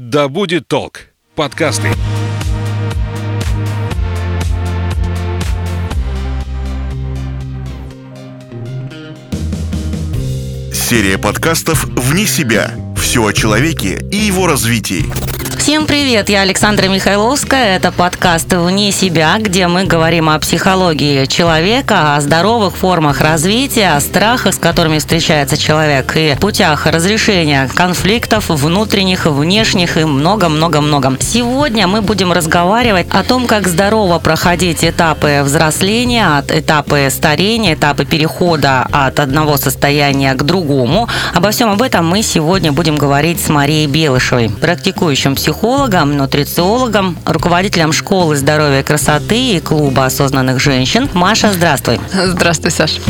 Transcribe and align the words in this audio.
Да 0.00 0.28
будет 0.28 0.68
толк. 0.68 1.08
Подкасты. 1.34 1.88
Серия 10.72 11.18
подкастов 11.18 11.86
«Вне 11.96 12.28
себя». 12.28 12.70
Все 12.96 13.26
о 13.26 13.32
человеке 13.32 14.00
и 14.12 14.16
его 14.18 14.46
развитии. 14.46 15.04
Всем 15.68 15.86
привет, 15.86 16.30
я 16.30 16.40
Александра 16.40 16.88
Михайловская. 16.88 17.76
Это 17.76 17.92
подкаст 17.92 18.50
«Вне 18.54 18.90
себя», 18.90 19.36
где 19.38 19.68
мы 19.68 19.84
говорим 19.84 20.30
о 20.30 20.38
психологии 20.38 21.26
человека, 21.26 22.16
о 22.16 22.20
здоровых 22.22 22.74
формах 22.74 23.20
развития, 23.20 23.94
о 23.94 24.00
страхах, 24.00 24.54
с 24.54 24.58
которыми 24.58 24.98
встречается 24.98 25.58
человек, 25.58 26.16
и 26.16 26.34
путях 26.40 26.86
разрешения 26.86 27.68
конфликтов 27.74 28.48
внутренних, 28.48 29.26
внешних 29.26 29.98
и 29.98 30.04
много-много-много. 30.04 31.18
Сегодня 31.20 31.86
мы 31.86 32.00
будем 32.00 32.32
разговаривать 32.32 33.06
о 33.10 33.22
том, 33.22 33.46
как 33.46 33.68
здорово 33.68 34.18
проходить 34.20 34.82
этапы 34.82 35.42
взросления, 35.44 36.38
от 36.38 36.50
этапы 36.50 37.08
старения, 37.10 37.74
этапы 37.74 38.06
перехода 38.06 38.88
от 38.90 39.20
одного 39.20 39.58
состояния 39.58 40.32
к 40.32 40.44
другому. 40.44 41.10
Обо 41.34 41.50
всем 41.50 41.68
об 41.68 41.82
этом 41.82 42.08
мы 42.08 42.22
сегодня 42.22 42.72
будем 42.72 42.96
говорить 42.96 43.38
с 43.38 43.50
Марией 43.50 43.86
Белышевой, 43.86 44.48
практикующим 44.48 45.34
психологом 45.34 45.57
психологом, 45.58 46.16
нутрициологом, 46.16 47.18
руководителем 47.26 47.92
школы 47.92 48.36
здоровья 48.36 48.80
и 48.80 48.82
красоты 48.84 49.56
и 49.56 49.60
клуба 49.60 50.04
осознанных 50.04 50.60
женщин. 50.60 51.08
Маша, 51.14 51.52
здравствуй. 51.52 51.98
Здравствуй, 52.12 52.70
Саша. 52.70 53.00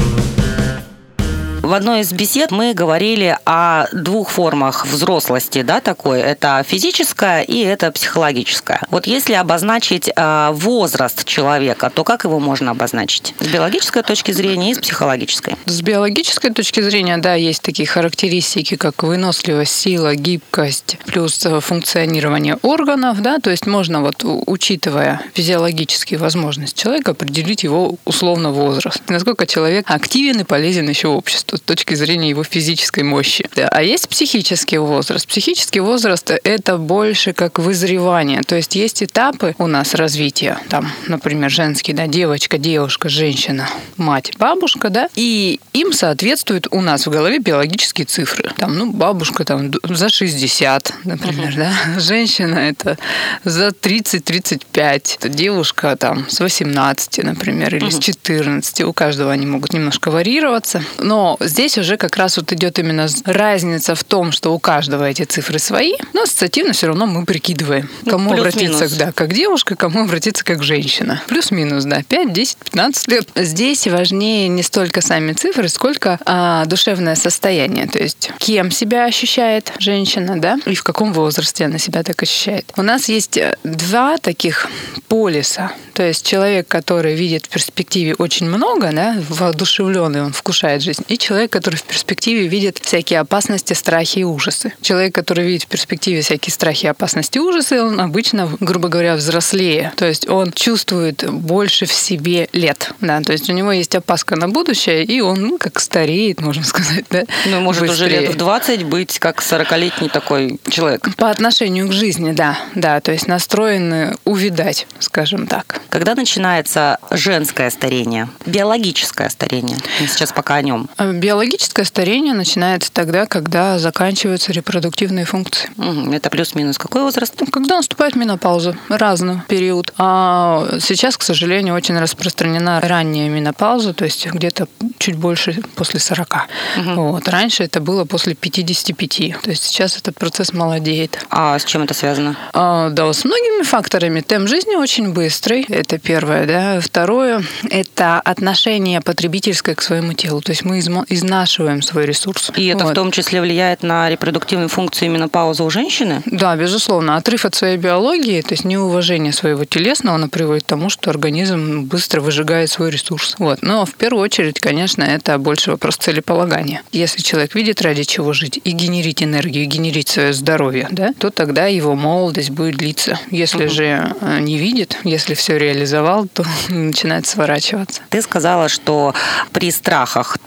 В 1.69 1.75
одной 1.75 2.01
из 2.01 2.15
бесед 2.15 2.51
мы 2.51 2.73
говорили 2.73 3.37
о 3.45 3.89
двух 3.93 4.31
формах 4.31 4.87
взрослости, 4.87 5.61
да, 5.61 5.83
такой. 5.83 6.23
Это 6.23 6.65
физическая 6.67 7.43
и 7.43 7.59
это 7.59 7.93
психологическая. 7.93 8.81
Вот 8.89 9.07
если 9.07 9.35
обозначить 9.35 10.09
э, 10.09 10.49
возраст 10.53 11.27
человека, 11.27 11.91
то 11.91 12.05
как 12.05 12.25
его 12.25 12.41
можно 12.41 12.71
обозначить? 12.71 13.35
С 13.39 13.49
биологической 13.49 14.03
точки 14.03 14.33
зрения 14.33 14.71
и 14.71 14.75
с 14.75 14.79
психологической? 14.79 15.57
С 15.67 15.83
биологической 15.83 16.55
точки 16.55 16.81
зрения, 16.81 17.19
да, 17.19 17.35
есть 17.35 17.61
такие 17.61 17.87
характеристики, 17.87 18.77
как 18.77 19.03
выносливость, 19.03 19.79
сила, 19.79 20.15
гибкость, 20.15 20.97
плюс 21.05 21.45
э, 21.45 21.61
функционирование 21.61 22.57
органов, 22.63 23.21
да, 23.21 23.41
то 23.41 23.51
есть 23.51 23.67
можно 23.67 24.01
вот, 24.01 24.25
учитывая 24.25 25.21
физиологические 25.35 26.19
возможности 26.19 26.81
человека, 26.81 27.11
определить 27.11 27.63
его 27.63 27.97
условно 28.07 28.53
возраст. 28.53 29.03
Насколько 29.09 29.47
человек 29.47 29.85
активен 29.91 30.41
и 30.41 30.45
полезен 30.45 30.89
еще 30.89 31.09
обществу 31.09 31.58
с 31.59 31.61
точки 31.61 31.95
зрения 31.95 32.31
его 32.31 32.45
физической 32.45 33.03
мощи. 33.03 33.49
А 33.57 33.83
есть 33.83 34.09
психический 34.09 34.79
возраст. 34.79 35.27
Психический 35.27 35.81
возраст– 35.81 36.31
это 36.45 36.79
больше 36.79 37.33
как 37.33 37.59
вызревание. 37.59 38.43
То 38.43 38.57
есть 38.57 38.75
есть 38.75 39.03
этапы 39.03 39.55
у 39.59 39.67
нас 39.67 39.95
развития. 39.95 40.59
Там, 40.69 40.91
например, 41.07 41.51
женский, 41.51 41.93
да, 41.93 42.07
девочка, 42.07 42.59
девушка, 42.59 43.09
женщина, 43.09 43.69
мать, 43.97 44.33
бабушка, 44.39 44.91
да, 44.91 45.09
и 45.15 45.61
им 45.73 45.93
соответствуют 45.93 46.69
у 46.71 46.81
нас 46.81 47.07
в 47.07 47.11
голове 47.11 47.39
биологические 47.39 48.07
цифры. 48.07 48.51
Там, 48.57 48.77
ну, 48.77 48.91
бабушка 48.93 49.45
там 49.45 49.73
за 49.83 50.09
60, 50.09 50.93
например, 51.05 51.55
да, 51.57 51.73
женщина 51.99 52.59
это 52.59 52.99
за 53.45 53.69
30-35, 53.69 55.29
девушка 55.29 55.97
там 55.97 56.29
с 56.29 56.41
18, 56.41 57.25
например, 57.25 57.75
или 57.75 57.91
с 57.91 57.99
14. 57.99 58.83
У 58.83 58.93
каждого 58.93 59.33
они 59.33 59.47
могут 59.47 59.73
немножко 59.73 60.11
варьироваться. 60.11 60.83
Но 60.99 61.38
здесь 61.41 61.79
уже 61.79 61.97
как 61.97 62.17
раз 62.17 62.37
вот 62.37 62.53
идет 62.53 62.79
именно 62.79 63.09
разница 63.25 63.95
в 63.95 64.05
том, 64.05 64.33
что 64.33 64.53
у 64.53 64.59
каждого 64.59 65.09
эти 65.09 65.23
цифры 65.23 65.59
свои, 65.59 65.95
но 66.13 66.23
ассоциативно 66.23 66.73
все 66.73 66.89
равно 66.89 67.07
мы 67.07 67.25
прикидываем, 67.25 67.89
ну, 68.05 68.13
кому 68.13 68.31
ну, 68.31 68.41
обратиться 68.41 68.99
да, 68.99 69.13
как 69.13 69.33
девушка, 69.35 69.77
кому 69.77 70.03
обратиться 70.03 70.45
как 70.45 70.63
женщина. 70.63 71.23
Плюс-минус, 71.29 71.85
да, 71.85 72.03
5, 72.03 72.33
10, 72.33 72.57
15 72.57 73.09
лет. 73.09 73.29
Здесь 73.35 73.87
важнее 73.87 74.49
не 74.49 74.63
столько 74.63 75.01
сами 75.01 75.33
цифры, 75.33 75.69
сколько 75.69 76.19
а, 76.25 76.65
душевное 76.67 77.15
состояние, 77.15 77.87
то 77.87 77.99
есть 77.99 78.31
кем 78.39 78.71
себя 78.71 79.05
ощущает 79.05 79.73
женщина, 79.79 80.41
да, 80.41 80.59
и 80.67 80.75
в 80.75 80.83
каком 80.83 81.13
возрасте 81.13 81.65
она 81.65 81.79
себя 81.79 82.03
так 82.03 82.23
ощущает. 82.23 82.73
У 82.77 82.83
нас 82.83 83.09
есть 83.09 83.37
э, 83.37 83.57
два 83.65 84.19
таких 84.19 84.69
полиса, 85.09 85.73
то 85.95 86.03
есть 86.03 86.27
человек, 86.27 86.69
который 86.69 87.15
видит 87.15 87.47
в 87.47 87.49
перспективе 87.49 88.15
очень 88.15 88.49
много, 88.49 88.91
да, 88.93 89.17
воодушевленный, 89.29 90.23
он 90.23 90.33
вкушает 90.33 90.83
жизнь, 90.83 91.03
и 91.09 91.19
человек, 91.29 91.53
который 91.53 91.77
в 91.77 91.83
перспективе 91.83 92.47
видит 92.47 92.79
всякие 92.81 93.21
опасности, 93.21 93.75
страхи 93.75 94.21
и 94.21 94.25
ужасы. 94.25 94.73
Человек, 94.81 95.15
который 95.15 95.45
видит 95.45 95.65
в 95.65 95.67
перспективе 95.67 96.23
всякие 96.23 96.55
страхи, 96.55 96.87
опасности 96.87 97.39
ужасы, 97.39 97.83
он 97.83 98.01
обычно, 98.01 98.49
грубо 98.61 98.89
говоря, 98.89 99.15
взрослее. 99.15 99.93
То 99.97 100.07
есть 100.07 100.27
он 100.27 100.53
чувствует 100.53 101.31
больше 101.31 101.85
в 101.85 101.93
себе 101.93 102.49
лет. 102.55 102.93
Да? 103.03 103.21
То 103.21 103.33
есть 103.33 103.51
у 103.51 103.53
него 103.53 103.73
есть 103.73 103.95
опаска 103.95 104.37
на 104.37 104.49
будущее, 104.49 105.05
и 105.05 105.21
он 105.21 105.43
ну, 105.43 105.59
как 105.59 105.81
стареет, 105.81 106.41
можно 106.41 106.65
сказать. 106.73 107.05
Да? 107.11 107.25
Ну, 107.45 107.61
может 107.61 107.83
Быстрее. 107.83 108.07
уже 108.07 108.21
лет 108.21 108.35
в 108.35 108.39
20 108.39 108.85
быть 108.85 109.19
как 109.19 109.43
40-летний 109.43 110.09
такой 110.09 110.59
человек. 110.71 111.15
По 111.17 111.29
отношению 111.29 111.89
к 111.89 111.93
жизни, 111.93 112.33
да. 112.33 112.59
да. 112.75 113.01
То 113.01 113.13
есть 113.13 113.29
настроены 113.29 114.17
увидать, 114.25 114.87
скажем 114.99 115.47
так. 115.47 115.83
Когда 115.91 116.15
начинается 116.15 116.97
женское 117.11 117.69
старение? 117.69 118.31
Биологическое 118.47 119.29
старение? 119.29 119.77
Мы 120.01 120.07
сейчас 120.07 120.33
пока 120.33 120.55
о 120.55 120.63
нем. 120.63 120.89
Биологическое 121.19 121.85
старение 121.85 122.33
начинается 122.33 122.93
тогда, 122.93 123.27
когда 123.27 123.79
заканчиваются 123.79 124.53
репродуктивные 124.53 125.25
функции. 125.25 125.69
Это 126.15 126.31
плюс-минус 126.31 126.79
какой 126.79 127.03
возраст? 127.03 127.35
Ну, 127.41 127.47
когда 127.47 127.77
наступает 127.77 128.15
менопауза, 128.15 128.77
разный 128.89 129.43
период. 129.49 129.93
А 129.99 130.79
сейчас, 130.81 131.17
к 131.17 131.23
сожалению, 131.23 131.75
очень 131.75 131.99
распространена 131.99 132.81
ранняя 132.81 133.29
менопауза, 133.29 133.95
то 133.95 134.05
есть 134.05 134.27
где-то 134.27 134.69
чуть 134.99 135.17
больше 135.17 135.61
после 135.75 135.99
40. 135.99 136.37
Угу. 136.79 136.91
Вот. 136.95 137.29
Раньше 137.29 137.65
это 137.65 137.81
было 137.81 138.05
после 138.05 138.35
55. 138.35 139.41
То 139.43 139.51
есть 139.51 139.65
сейчас 139.65 139.97
этот 139.97 140.17
процесс 140.17 140.53
молодеет. 140.53 141.19
А 141.31 141.59
с 141.59 141.65
чем 141.65 141.83
это 141.83 141.95
связано? 141.95 142.37
А, 142.53 142.91
да, 142.91 143.13
с 143.13 143.25
многими 143.25 143.65
факторами. 143.65 144.21
Темп 144.21 144.49
жизни 144.49 144.77
очень 144.77 145.13
быстрый. 145.13 145.63
Это 145.69 145.99
первое. 145.99 146.47
Да. 146.47 146.81
Второе– 146.81 147.43
это 147.71 148.21
отношение 148.21 149.01
потребительское 149.01 149.75
к 149.75 149.83
своему 149.83 150.13
телу. 150.13 150.41
То 150.41 150.53
есть 150.53 150.65
мы 150.65 150.79
изнашиваем 151.09 151.83
свой 151.83 152.07
ресурс. 152.07 152.51
И 152.57 152.67
это 152.67 152.85
вот. 152.85 152.91
в 152.93 152.95
том 152.95 153.11
числе 153.11 153.41
влияет 153.41 153.83
на 153.83 154.09
репродуктивную 154.09 154.69
функцию 154.69 155.09
именно 155.09 155.29
паузы 155.29 155.63
у 155.63 155.71
женщины? 155.71 156.23
Да, 156.27 156.57
безусловно. 156.57 157.17
Отрыв 157.17 157.45
от 157.45 157.55
своей 157.55 157.77
биологии, 157.77 158.41
то 158.43 158.53
есть 158.53 158.65
неуважение 158.65 159.33
своего 159.33 159.65
телесного, 159.65 160.17
оно 160.17 160.29
приводит 160.29 160.65
к 160.65 160.67
тому, 160.67 160.91
что 160.91 161.11
организм 161.11 161.83
быстро 161.83 162.21
выжигает 162.21 162.71
свой 162.71 162.91
ресурс. 162.91 163.37
Вот. 163.39 163.63
Но 163.63 163.85
в 163.85 163.95
первую 163.95 164.23
очередь, 164.23 164.61
конечно, 164.61 165.03
это 165.03 165.39
больше 165.39 165.71
вопрос 165.71 165.97
целеполагания. 165.97 166.83
Если 166.93 167.23
человек 167.23 167.55
видит, 167.55 167.83
ради 167.83 168.05
чего 168.05 168.33
жить, 168.33 168.61
и 168.63 168.71
генерить 168.71 169.23
энергию, 169.23 169.65
и 169.65 169.67
генерить 169.67 170.09
свое 170.09 170.33
здоровье, 170.33 170.89
да, 170.91 171.13
то 171.19 171.31
тогда 171.31 171.67
его 171.67 171.95
молодость 171.95 172.51
будет 172.51 172.77
длиться. 172.77 173.19
Если 173.31 173.67
угу. 173.67 173.73
же 173.73 174.15
э, 174.21 174.39
не 174.41 174.59
видит, 174.59 174.99
если 175.05 175.35
все 175.35 175.59
реализовал, 175.59 176.27
то 176.27 176.45
начинает 176.69 177.27
сворачиваться. 177.27 178.03
Ты 178.11 178.23
сказала, 178.23 178.69
что 178.69 179.15
при 179.53 179.71
страхах 179.71 180.39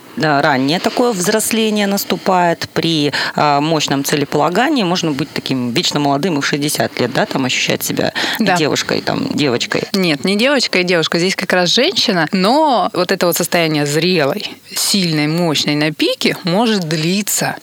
раннее 0.52 0.80
такое 0.80 1.12
взросление 1.12 1.88
наступает. 1.88 2.68
При 2.74 3.14
а, 3.36 3.62
мощном 3.62 4.04
целеполагании 4.04 4.84
можно 4.84 5.12
быть 5.12 5.30
таким 5.32 5.72
вечно 5.72 6.00
молодым 6.00 6.38
и 6.38 6.42
в 6.42 6.46
60 6.46 7.00
лет, 7.00 7.14
да, 7.14 7.26
там 7.26 7.46
ощущать 7.46 7.84
себя 7.84 8.14
да. 8.40 8.58
девушкой, 8.58 9.02
там, 9.02 9.28
девочкой. 9.34 9.84
Нет, 9.94 10.26
не 10.26 10.36
девочка 10.36 10.80
и 10.80 10.84
девушка. 10.84 11.20
Здесь 11.20 11.36
как 11.36 11.54
раз 11.54 11.70
женщина, 11.70 12.28
но 12.32 12.90
вот 12.94 13.12
это 13.12 13.28
вот 13.28 13.38
состояние 13.38 13.86
зрелой, 13.86 14.44
сильной, 14.76 15.28
мощной 15.28 15.76
на 15.76 15.92
пике 15.92 16.38
может 16.44 16.82
длиться. 16.82 17.56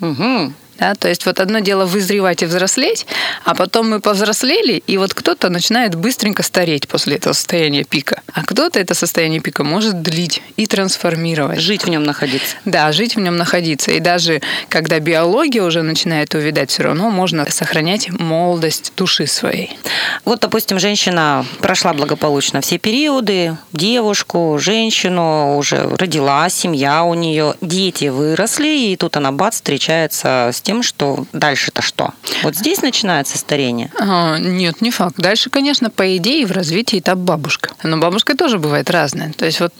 Угу. 0.00 0.52
Да? 0.78 0.94
То 0.94 1.08
есть 1.08 1.26
вот 1.26 1.40
одно 1.40 1.60
дело 1.60 1.86
вызревать 1.86 2.42
и 2.42 2.46
взрослеть, 2.46 3.06
а 3.44 3.54
потом 3.54 3.90
мы 3.90 4.00
повзрослели, 4.00 4.82
и 4.86 4.96
вот 4.98 5.14
кто-то 5.14 5.48
начинает 5.48 5.94
быстренько 5.94 6.42
стареть 6.42 6.88
после 6.88 7.16
этого 7.16 7.32
состояния 7.32 7.84
пика. 7.84 8.22
А 8.32 8.44
кто-то 8.44 8.78
это 8.78 8.94
состояние 8.94 9.40
пика 9.40 9.64
может 9.64 10.02
длить 10.02 10.42
и 10.56 10.66
трансформировать. 10.66 11.60
Жить 11.60 11.84
в 11.84 11.88
нем 11.88 12.04
находиться. 12.04 12.56
Да, 12.64 12.92
жить 12.92 13.16
в 13.16 13.20
нем 13.20 13.36
находиться. 13.36 13.90
И 13.92 14.00
даже 14.00 14.40
когда 14.68 14.98
биология 14.98 15.62
уже 15.62 15.82
начинает 15.82 16.34
увидать, 16.34 16.70
все 16.70 16.84
равно 16.84 17.10
можно 17.10 17.50
сохранять 17.50 18.10
молодость 18.10 18.92
души 18.96 19.26
своей. 19.26 19.78
Вот, 20.24 20.40
допустим, 20.40 20.78
женщина 20.78 21.44
прошла 21.60 21.92
благополучно 21.92 22.60
все 22.60 22.78
периоды, 22.78 23.56
девушку, 23.72 24.58
женщину, 24.60 25.56
уже 25.56 25.88
родила, 25.96 26.48
семья 26.48 27.04
у 27.04 27.14
нее, 27.14 27.54
дети 27.60 28.06
выросли, 28.06 28.90
и 28.90 28.96
тут 28.96 29.16
она 29.16 29.32
бац, 29.32 29.56
встречается 29.56 30.50
с 30.52 30.60
тем, 30.66 30.82
что 30.82 31.26
дальше-то 31.32 31.80
что? 31.80 32.12
Вот 32.42 32.56
здесь 32.56 32.82
начинается 32.82 33.38
старение? 33.38 33.88
А, 34.00 34.36
нет, 34.36 34.80
не 34.80 34.90
факт. 34.90 35.16
Дальше, 35.16 35.48
конечно, 35.48 35.90
по 35.90 36.16
идее, 36.16 36.44
в 36.44 36.50
развитии 36.50 36.98
этап 36.98 37.18
бабушка. 37.18 37.70
Но 37.84 37.98
бабушка 37.98 38.36
тоже 38.36 38.58
бывает 38.58 38.90
разная. 38.90 39.32
То 39.32 39.44
есть 39.44 39.60
вот 39.60 39.72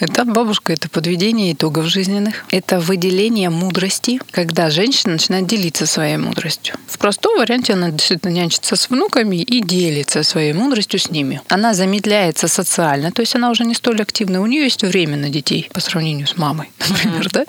этап 0.00 0.26
бабушка– 0.26 0.72
это 0.74 0.88
подведение 0.88 1.52
итогов 1.52 1.86
жизненных, 1.86 2.44
это 2.50 2.80
выделение 2.80 3.50
мудрости, 3.50 4.18
когда 4.32 4.68
женщина 4.68 5.12
начинает 5.12 5.46
делиться 5.46 5.86
своей 5.86 6.16
мудростью. 6.16 6.74
В 6.88 6.98
простом 6.98 7.38
варианте 7.38 7.74
она 7.74 7.90
действительно 7.90 8.32
нянчится 8.32 8.74
с 8.74 8.90
внуками 8.90 9.36
и 9.36 9.60
делится 9.60 10.24
своей 10.24 10.54
мудростью 10.54 10.98
с 10.98 11.08
ними. 11.08 11.40
Она 11.48 11.72
замедляется 11.72 12.48
социально, 12.48 13.12
то 13.12 13.20
есть 13.20 13.36
она 13.36 13.50
уже 13.50 13.64
не 13.64 13.74
столь 13.74 14.02
активна. 14.02 14.40
У 14.40 14.46
нее 14.46 14.64
есть 14.64 14.82
время 14.82 15.16
на 15.16 15.28
детей 15.28 15.70
по 15.72 15.78
сравнению 15.78 16.26
с 16.26 16.36
мамой, 16.36 16.72
например, 16.88 17.28
да? 17.30 17.44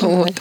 Вот. 0.00 0.34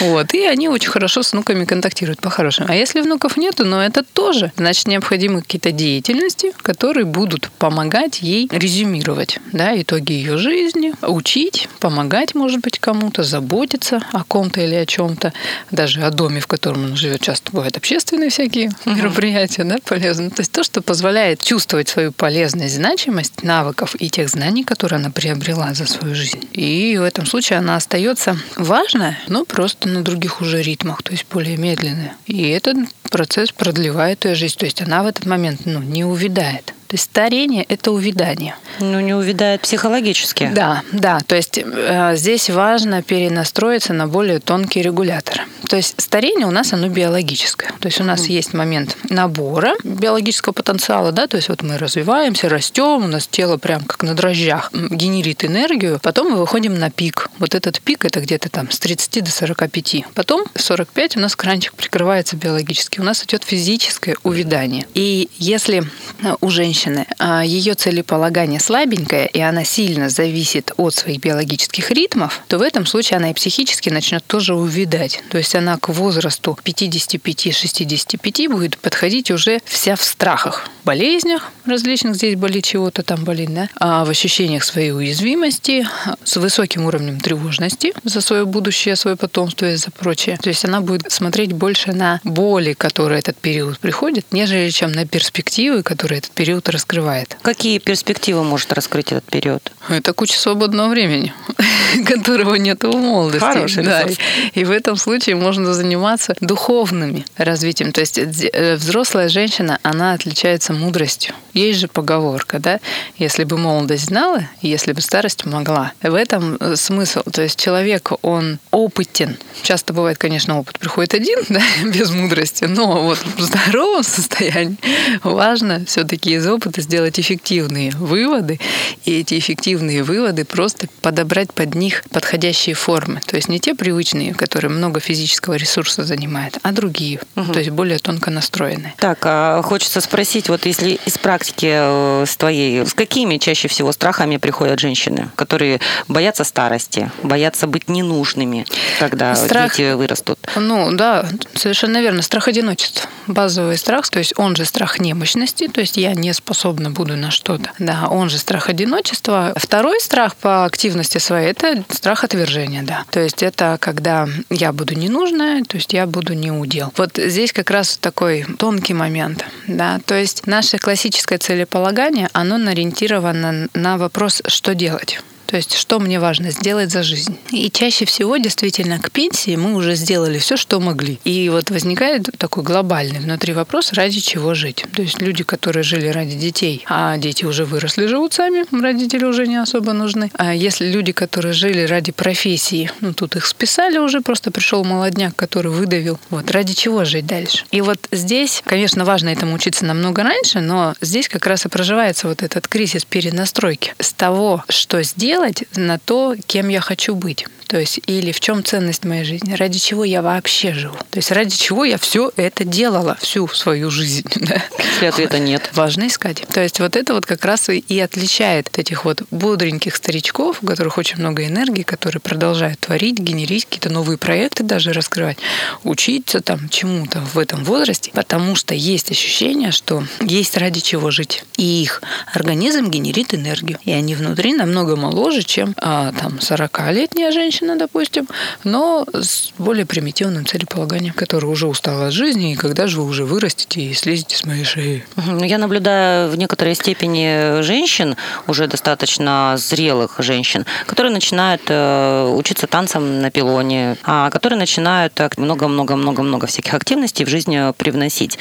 вот. 0.00 0.32
И 0.32 0.46
они 0.46 0.70
очень 0.70 0.88
хорошо 0.88 1.22
с 1.22 1.32
внуками 1.32 1.49
контактируют 1.66 2.20
по-хорошему. 2.20 2.68
А 2.70 2.74
если 2.74 3.00
внуков 3.00 3.36
нету, 3.36 3.64
но 3.64 3.82
это 3.82 4.02
тоже, 4.02 4.52
значит, 4.56 4.86
необходимы 4.86 5.42
какие-то 5.42 5.72
деятельности, 5.72 6.52
которые 6.62 7.04
будут 7.04 7.50
помогать 7.58 8.22
ей 8.22 8.48
резюмировать 8.50 9.38
да, 9.52 9.80
итоги 9.80 10.12
ее 10.12 10.38
жизни, 10.38 10.92
учить, 11.02 11.68
помогать, 11.80 12.34
может 12.34 12.60
быть, 12.60 12.78
кому-то, 12.78 13.22
заботиться 13.22 14.00
о 14.12 14.24
ком-то 14.24 14.60
или 14.60 14.74
о 14.74 14.86
чем-то, 14.86 15.32
даже 15.70 16.02
о 16.02 16.10
доме, 16.10 16.40
в 16.40 16.46
котором 16.46 16.84
он 16.84 16.96
живет, 16.96 17.20
часто 17.20 17.52
бывают 17.52 17.76
общественные 17.76 18.30
всякие 18.30 18.70
мероприятия, 18.84 19.64
да, 19.64 19.78
полезные. 19.84 20.30
То 20.30 20.40
есть 20.40 20.52
то, 20.52 20.62
что 20.62 20.82
позволяет 20.82 21.42
чувствовать 21.42 21.88
свою 21.88 22.12
полезность, 22.12 22.74
значимость 22.74 23.42
навыков 23.42 23.94
и 23.98 24.08
тех 24.08 24.28
знаний, 24.28 24.64
которые 24.64 24.98
она 24.98 25.10
приобрела 25.10 25.74
за 25.74 25.86
свою 25.86 26.14
жизнь. 26.14 26.48
И 26.52 26.96
в 26.98 27.02
этом 27.02 27.26
случае 27.26 27.58
она 27.58 27.76
остается 27.76 28.36
важная, 28.56 29.18
но 29.28 29.44
просто 29.44 29.88
на 29.88 30.02
других 30.02 30.40
уже 30.40 30.62
ритмах, 30.62 31.02
то 31.02 31.12
есть 31.12 31.26
более 31.40 31.56
медленная. 31.56 32.16
И 32.26 32.48
этот 32.50 32.76
процесс 33.10 33.50
продлевает 33.50 34.26
ее 34.26 34.34
жизнь. 34.34 34.58
То 34.58 34.66
есть 34.66 34.82
она 34.82 35.02
в 35.02 35.06
этот 35.06 35.24
момент 35.24 35.62
ну, 35.64 35.80
не 35.80 36.04
увядает. 36.04 36.74
То 36.90 36.94
есть 36.94 37.04
старение– 37.04 37.62
это 37.68 37.92
увядание. 37.92 38.56
Ну, 38.80 38.98
не 38.98 39.14
увядает 39.14 39.60
психологически. 39.60 40.50
Да, 40.52 40.82
да. 40.90 41.20
То 41.24 41.36
есть 41.36 41.56
э, 41.56 42.16
здесь 42.16 42.50
важно 42.50 43.00
перенастроиться 43.00 43.92
на 43.92 44.08
более 44.08 44.40
тонкий 44.40 44.82
регулятор. 44.82 45.42
То 45.68 45.76
есть 45.76 45.94
старение 46.00 46.48
у 46.48 46.50
нас, 46.50 46.72
оно 46.72 46.88
биологическое. 46.88 47.70
То 47.78 47.86
есть 47.86 48.00
у 48.00 48.04
нас 48.04 48.22
mm. 48.22 48.32
есть 48.32 48.54
момент 48.54 48.96
набора 49.08 49.74
биологического 49.84 50.52
потенциала, 50.52 51.12
да, 51.12 51.28
то 51.28 51.36
есть 51.36 51.48
вот 51.48 51.62
мы 51.62 51.78
развиваемся, 51.78 52.48
растем, 52.48 53.04
у 53.04 53.06
нас 53.06 53.28
тело 53.28 53.56
прям 53.56 53.84
как 53.84 54.02
на 54.02 54.14
дрожжах 54.14 54.72
генерит 54.72 55.44
энергию, 55.44 56.00
потом 56.02 56.30
мы 56.30 56.38
выходим 56.38 56.76
на 56.76 56.90
пик. 56.90 57.30
Вот 57.38 57.54
этот 57.54 57.80
пик– 57.80 58.04
это 58.06 58.18
где-то 58.18 58.48
там 58.48 58.68
с 58.68 58.80
30 58.80 59.22
до 59.22 59.30
45. 59.30 60.06
Потом 60.14 60.44
в 60.56 60.60
45 60.60 61.18
у 61.18 61.20
нас 61.20 61.36
кранчик 61.36 61.74
прикрывается 61.74 62.34
биологически. 62.34 62.98
У 62.98 63.04
нас 63.04 63.22
идет 63.22 63.44
физическое 63.44 64.16
увядание. 64.24 64.86
И 64.94 65.30
если 65.38 65.84
э, 66.24 66.34
у 66.40 66.50
женщин 66.50 66.79
женщины, 66.80 67.06
а 67.18 67.44
ее 67.44 67.74
целеполагание 67.74 68.60
слабенькое, 68.60 69.26
и 69.26 69.40
она 69.40 69.64
сильно 69.64 70.08
зависит 70.08 70.72
от 70.76 70.94
своих 70.94 71.20
биологических 71.20 71.90
ритмов, 71.90 72.40
то 72.48 72.58
в 72.58 72.62
этом 72.62 72.86
случае 72.86 73.18
она 73.18 73.30
и 73.30 73.34
психически 73.34 73.90
начнет 73.90 74.24
тоже 74.26 74.54
увидать. 74.54 75.22
То 75.30 75.38
есть 75.38 75.54
она 75.54 75.76
к 75.76 75.88
возрасту 75.88 76.58
55-65 76.64 78.48
будет 78.48 78.78
подходить 78.78 79.30
уже 79.30 79.60
вся 79.64 79.96
в 79.96 80.02
страхах, 80.02 80.68
болезнях 80.84 81.50
различных, 81.66 82.16
здесь 82.16 82.36
болит 82.36 82.64
чего-то, 82.64 83.02
там 83.02 83.24
болит, 83.24 83.52
да, 83.54 83.68
а 83.78 84.04
в 84.04 84.10
ощущениях 84.10 84.64
своей 84.64 84.92
уязвимости, 84.92 85.86
с 86.24 86.36
высоким 86.36 86.86
уровнем 86.86 87.20
тревожности 87.20 87.92
за 88.04 88.20
свое 88.20 88.44
будущее, 88.44 88.96
свое 88.96 89.16
потомство 89.16 89.70
и 89.70 89.76
за 89.76 89.90
прочее. 89.90 90.38
То 90.42 90.48
есть 90.48 90.64
она 90.64 90.80
будет 90.80 91.10
смотреть 91.12 91.52
больше 91.52 91.92
на 91.92 92.20
боли, 92.24 92.72
которые 92.72 93.18
этот 93.20 93.36
период 93.36 93.78
приходит, 93.78 94.26
нежели 94.32 94.70
чем 94.70 94.92
на 94.92 95.06
перспективы, 95.06 95.82
которые 95.82 96.18
этот 96.18 96.32
период 96.32 96.69
раскрывает. 96.70 97.36
Какие 97.42 97.78
перспективы 97.78 98.44
может 98.44 98.72
раскрыть 98.72 99.12
этот 99.12 99.24
период? 99.24 99.72
Это 99.88 100.12
куча 100.12 100.38
свободного 100.38 100.88
времени, 100.88 101.32
которого 102.06 102.54
нет 102.54 102.84
у 102.84 102.96
молодости. 102.96 103.44
Хороший 103.44 103.84
да. 103.84 104.06
И 104.54 104.64
в 104.64 104.70
этом 104.70 104.96
случае 104.96 105.36
можно 105.36 105.74
заниматься 105.74 106.34
духовными 106.40 107.24
развитием. 107.36 107.92
То 107.92 108.00
есть 108.00 108.18
э, 108.18 108.76
взрослая 108.76 109.28
женщина, 109.28 109.78
она 109.82 110.12
отличается 110.12 110.72
мудростью. 110.72 111.34
Есть 111.54 111.80
же 111.80 111.88
поговорка, 111.88 112.58
да? 112.58 112.80
Если 113.16 113.44
бы 113.44 113.58
молодость 113.58 114.06
знала, 114.06 114.44
если 114.62 114.92
бы 114.92 115.00
старость 115.00 115.44
могла. 115.44 115.92
В 116.02 116.14
этом 116.14 116.56
э, 116.60 116.76
смысл. 116.76 117.22
То 117.22 117.42
есть 117.42 117.58
человек, 117.58 118.12
он 118.22 118.58
опытен. 118.70 119.36
Часто 119.62 119.92
бывает, 119.92 120.18
конечно, 120.18 120.58
опыт 120.58 120.78
приходит 120.78 121.14
один, 121.14 121.38
да, 121.48 121.62
без 121.84 122.10
мудрости, 122.10 122.64
но 122.64 123.02
вот 123.02 123.18
в 123.36 123.40
здоровом 123.40 124.02
состоянии 124.02 124.76
важно 125.22 125.84
все-таки 125.86 126.34
из 126.34 126.46
опыта 126.46 126.59
сделать 126.76 127.18
эффективные 127.18 127.90
выводы, 127.92 128.58
и 129.04 129.20
эти 129.20 129.38
эффективные 129.38 130.02
выводы 130.02 130.44
просто 130.44 130.88
подобрать 131.02 131.52
под 131.52 131.74
них 131.74 132.04
подходящие 132.10 132.74
формы. 132.74 133.20
То 133.26 133.36
есть 133.36 133.48
не 133.48 133.60
те 133.60 133.74
привычные, 133.74 134.34
которые 134.34 134.70
много 134.70 135.00
физического 135.00 135.54
ресурса 135.54 136.04
занимают, 136.04 136.58
а 136.62 136.72
другие, 136.72 137.20
угу. 137.36 137.52
то 137.52 137.58
есть 137.58 137.70
более 137.70 137.98
тонко 137.98 138.30
настроенные. 138.30 138.94
Так, 138.98 139.18
а 139.24 139.62
хочется 139.62 140.00
спросить, 140.00 140.48
вот 140.48 140.66
если 140.66 140.98
из 141.06 141.18
практики 141.18 141.70
э, 141.70 142.24
с 142.26 142.36
твоей, 142.36 142.86
с 142.86 142.94
какими 142.94 143.38
чаще 143.38 143.68
всего 143.68 143.92
страхами 143.92 144.36
приходят 144.36 144.78
женщины, 144.78 145.30
которые 145.36 145.80
боятся 146.08 146.44
старости, 146.44 147.10
боятся 147.22 147.66
быть 147.66 147.88
ненужными, 147.88 148.66
когда 148.98 149.34
страх, 149.34 149.76
дети 149.76 149.94
вырастут? 149.94 150.38
Ну 150.56 150.92
да, 150.92 151.26
совершенно 151.54 152.00
верно. 152.00 152.22
Страх 152.22 152.48
одиночества. 152.48 153.08
Базовый 153.26 153.78
страх, 153.78 154.08
то 154.08 154.18
есть 154.18 154.34
он 154.36 154.56
же 154.56 154.64
страх 154.64 154.98
немощности, 154.98 155.68
то 155.68 155.80
есть 155.80 155.96
я 155.96 156.14
не 156.14 156.32
способна 156.40 156.90
буду 156.90 157.16
на 157.16 157.30
что-то. 157.30 157.70
Да, 157.78 158.08
он 158.08 158.30
же 158.30 158.38
страх 158.38 158.68
одиночества. 158.68 159.52
Второй 159.56 160.00
страх 160.00 160.34
по 160.36 160.64
активности 160.64 161.18
своей– 161.18 161.50
это 161.52 161.84
страх 161.90 162.24
отвержения, 162.24 162.82
да. 162.82 163.04
То 163.10 163.20
есть 163.20 163.42
это 163.42 163.76
когда 163.80 164.26
я 164.50 164.72
буду 164.72 164.94
ненужная, 164.94 165.62
то 165.64 165.76
есть 165.76 165.92
я 165.92 166.06
буду 166.06 166.32
не 166.34 166.50
удел. 166.50 166.92
Вот 166.96 167.16
здесь 167.16 167.52
как 167.52 167.70
раз 167.70 167.98
такой 167.98 168.44
тонкий 168.58 168.94
момент, 168.94 169.44
да. 169.66 170.00
То 170.06 170.14
есть 170.14 170.46
наше 170.46 170.78
классическое 170.78 171.38
целеполагание, 171.38 172.28
оно 172.32 172.56
ориентировано 172.70 173.68
на 173.74 173.96
вопрос, 173.96 174.42
что 174.46 174.74
делать. 174.74 175.20
То 175.50 175.56
есть, 175.56 175.74
что 175.74 175.98
мне 175.98 176.20
важно 176.20 176.52
сделать 176.52 176.92
за 176.92 177.02
жизнь. 177.02 177.36
И 177.50 177.70
чаще 177.72 178.04
всего, 178.04 178.36
действительно, 178.36 179.00
к 179.00 179.10
пенсии 179.10 179.56
мы 179.56 179.74
уже 179.74 179.96
сделали 179.96 180.38
все, 180.38 180.56
что 180.56 180.78
могли. 180.78 181.18
И 181.24 181.48
вот 181.48 181.70
возникает 181.70 182.28
такой 182.38 182.62
глобальный 182.62 183.18
внутри 183.18 183.52
вопрос, 183.52 183.92
ради 183.92 184.20
чего 184.20 184.54
жить. 184.54 184.84
То 184.94 185.02
есть 185.02 185.20
люди, 185.20 185.42
которые 185.42 185.82
жили 185.82 186.06
ради 186.06 186.36
детей, 186.36 186.84
а 186.86 187.16
дети 187.16 187.44
уже 187.44 187.64
выросли, 187.64 188.06
живут 188.06 188.32
сами, 188.32 188.64
родители 188.80 189.24
уже 189.24 189.48
не 189.48 189.56
особо 189.56 189.92
нужны. 189.92 190.30
А 190.34 190.54
если 190.54 190.88
люди, 190.88 191.10
которые 191.10 191.52
жили 191.52 191.84
ради 191.84 192.12
профессии, 192.12 192.88
ну 193.00 193.12
тут 193.12 193.34
их 193.34 193.44
списали 193.44 193.98
уже, 193.98 194.20
просто 194.20 194.52
пришел 194.52 194.84
молодняк, 194.84 195.34
который 195.34 195.72
выдавил. 195.72 196.20
Вот 196.30 196.48
ради 196.52 196.74
чего 196.74 197.04
жить 197.04 197.26
дальше. 197.26 197.64
И 197.72 197.80
вот 197.80 197.98
здесь, 198.12 198.62
конечно, 198.64 199.04
важно 199.04 199.30
этому 199.30 199.54
учиться 199.54 199.84
намного 199.84 200.22
раньше, 200.22 200.60
но 200.60 200.94
здесь 201.00 201.28
как 201.28 201.44
раз 201.48 201.66
и 201.66 201.68
проживается 201.68 202.28
вот 202.28 202.44
этот 202.44 202.68
кризис 202.68 203.04
перенастройки. 203.04 203.94
С 203.98 204.12
того, 204.12 204.62
что 204.68 205.02
сделать, 205.02 205.39
делать 205.40 205.64
на 205.76 205.98
то, 205.98 206.34
кем 206.46 206.68
я 206.68 206.80
хочу 206.80 207.14
быть. 207.14 207.46
То 207.70 207.78
есть, 207.78 208.00
или 208.06 208.32
в 208.32 208.40
чем 208.40 208.64
ценность 208.64 209.04
моей 209.04 209.22
жизни, 209.22 209.54
ради 209.54 209.78
чего 209.78 210.02
я 210.02 210.22
вообще 210.22 210.72
живу. 210.72 210.96
То 211.10 211.18
есть, 211.18 211.30
ради 211.30 211.56
чего 211.56 211.84
я 211.84 211.98
все 211.98 212.32
это 212.34 212.64
делала 212.64 213.16
всю 213.20 213.46
свою 213.46 213.92
жизнь. 213.92 214.28
Да? 214.40 214.60
Если 214.78 215.06
ответа 215.06 215.38
нет. 215.38 215.70
Важно 215.74 216.08
искать. 216.08 216.42
То 216.52 216.60
есть, 216.60 216.80
вот 216.80 216.96
это 216.96 217.14
вот 217.14 217.26
как 217.26 217.44
раз 217.44 217.68
и 217.68 218.00
отличает 218.00 218.76
этих 218.76 219.04
вот 219.04 219.22
бодреньких 219.30 219.94
старичков, 219.94 220.58
у 220.62 220.66
которых 220.66 220.98
очень 220.98 221.18
много 221.18 221.46
энергии, 221.46 221.82
которые 221.82 222.20
продолжают 222.20 222.80
творить, 222.80 223.18
генерить 223.18 223.66
какие-то 223.66 223.90
новые 223.90 224.18
проекты 224.18 224.64
даже 224.64 224.92
раскрывать, 224.92 225.38
учиться 225.84 226.40
там 226.40 226.68
чему-то 226.68 227.20
в 227.20 227.38
этом 227.38 227.62
возрасте, 227.62 228.10
потому 228.12 228.56
что 228.56 228.74
есть 228.74 229.12
ощущение, 229.12 229.70
что 229.70 230.02
есть 230.20 230.56
ради 230.56 230.80
чего 230.80 231.12
жить. 231.12 231.44
И 231.56 231.82
их 231.82 232.02
организм 232.32 232.90
генерит 232.90 233.32
энергию. 233.32 233.78
И 233.84 233.92
они 233.92 234.16
внутри 234.16 234.54
намного 234.54 234.96
моложе, 234.96 235.29
моложе, 235.30 235.42
чем 235.44 235.74
а, 235.76 236.12
там 236.12 236.38
40-летняя 236.40 237.30
женщина, 237.30 237.76
допустим, 237.76 238.26
но 238.64 239.06
с 239.12 239.52
более 239.58 239.86
примитивным 239.86 240.44
целеполаганием, 240.44 241.14
которая 241.14 241.50
уже 241.50 241.68
устала 241.68 242.08
от 242.08 242.12
жизни, 242.12 242.52
и 242.52 242.56
когда 242.56 242.88
же 242.88 243.00
вы 243.00 243.06
уже 243.06 243.24
вырастете 243.24 243.80
и 243.80 243.94
слезете 243.94 244.36
с 244.36 244.44
моей 244.44 244.64
шеи. 244.64 245.04
Ну, 245.16 245.44
я 245.44 245.58
наблюдаю 245.58 246.30
в 246.30 246.36
некоторой 246.36 246.74
степени 246.74 247.62
женщин, 247.62 248.16
уже 248.48 248.66
достаточно 248.66 249.54
зрелых 249.56 250.16
женщин, 250.18 250.66
которые 250.86 251.12
начинают 251.12 251.62
э, 251.68 252.34
учиться 252.36 252.66
танцам 252.66 253.20
на 253.20 253.30
пилоне, 253.30 253.96
а 254.02 254.30
которые 254.30 254.58
начинают 254.58 255.20
много-много-много-много 255.36 256.48
всяких 256.48 256.74
активностей 256.74 257.24
в 257.24 257.28
жизнь 257.28 257.56
привносить. 257.76 258.36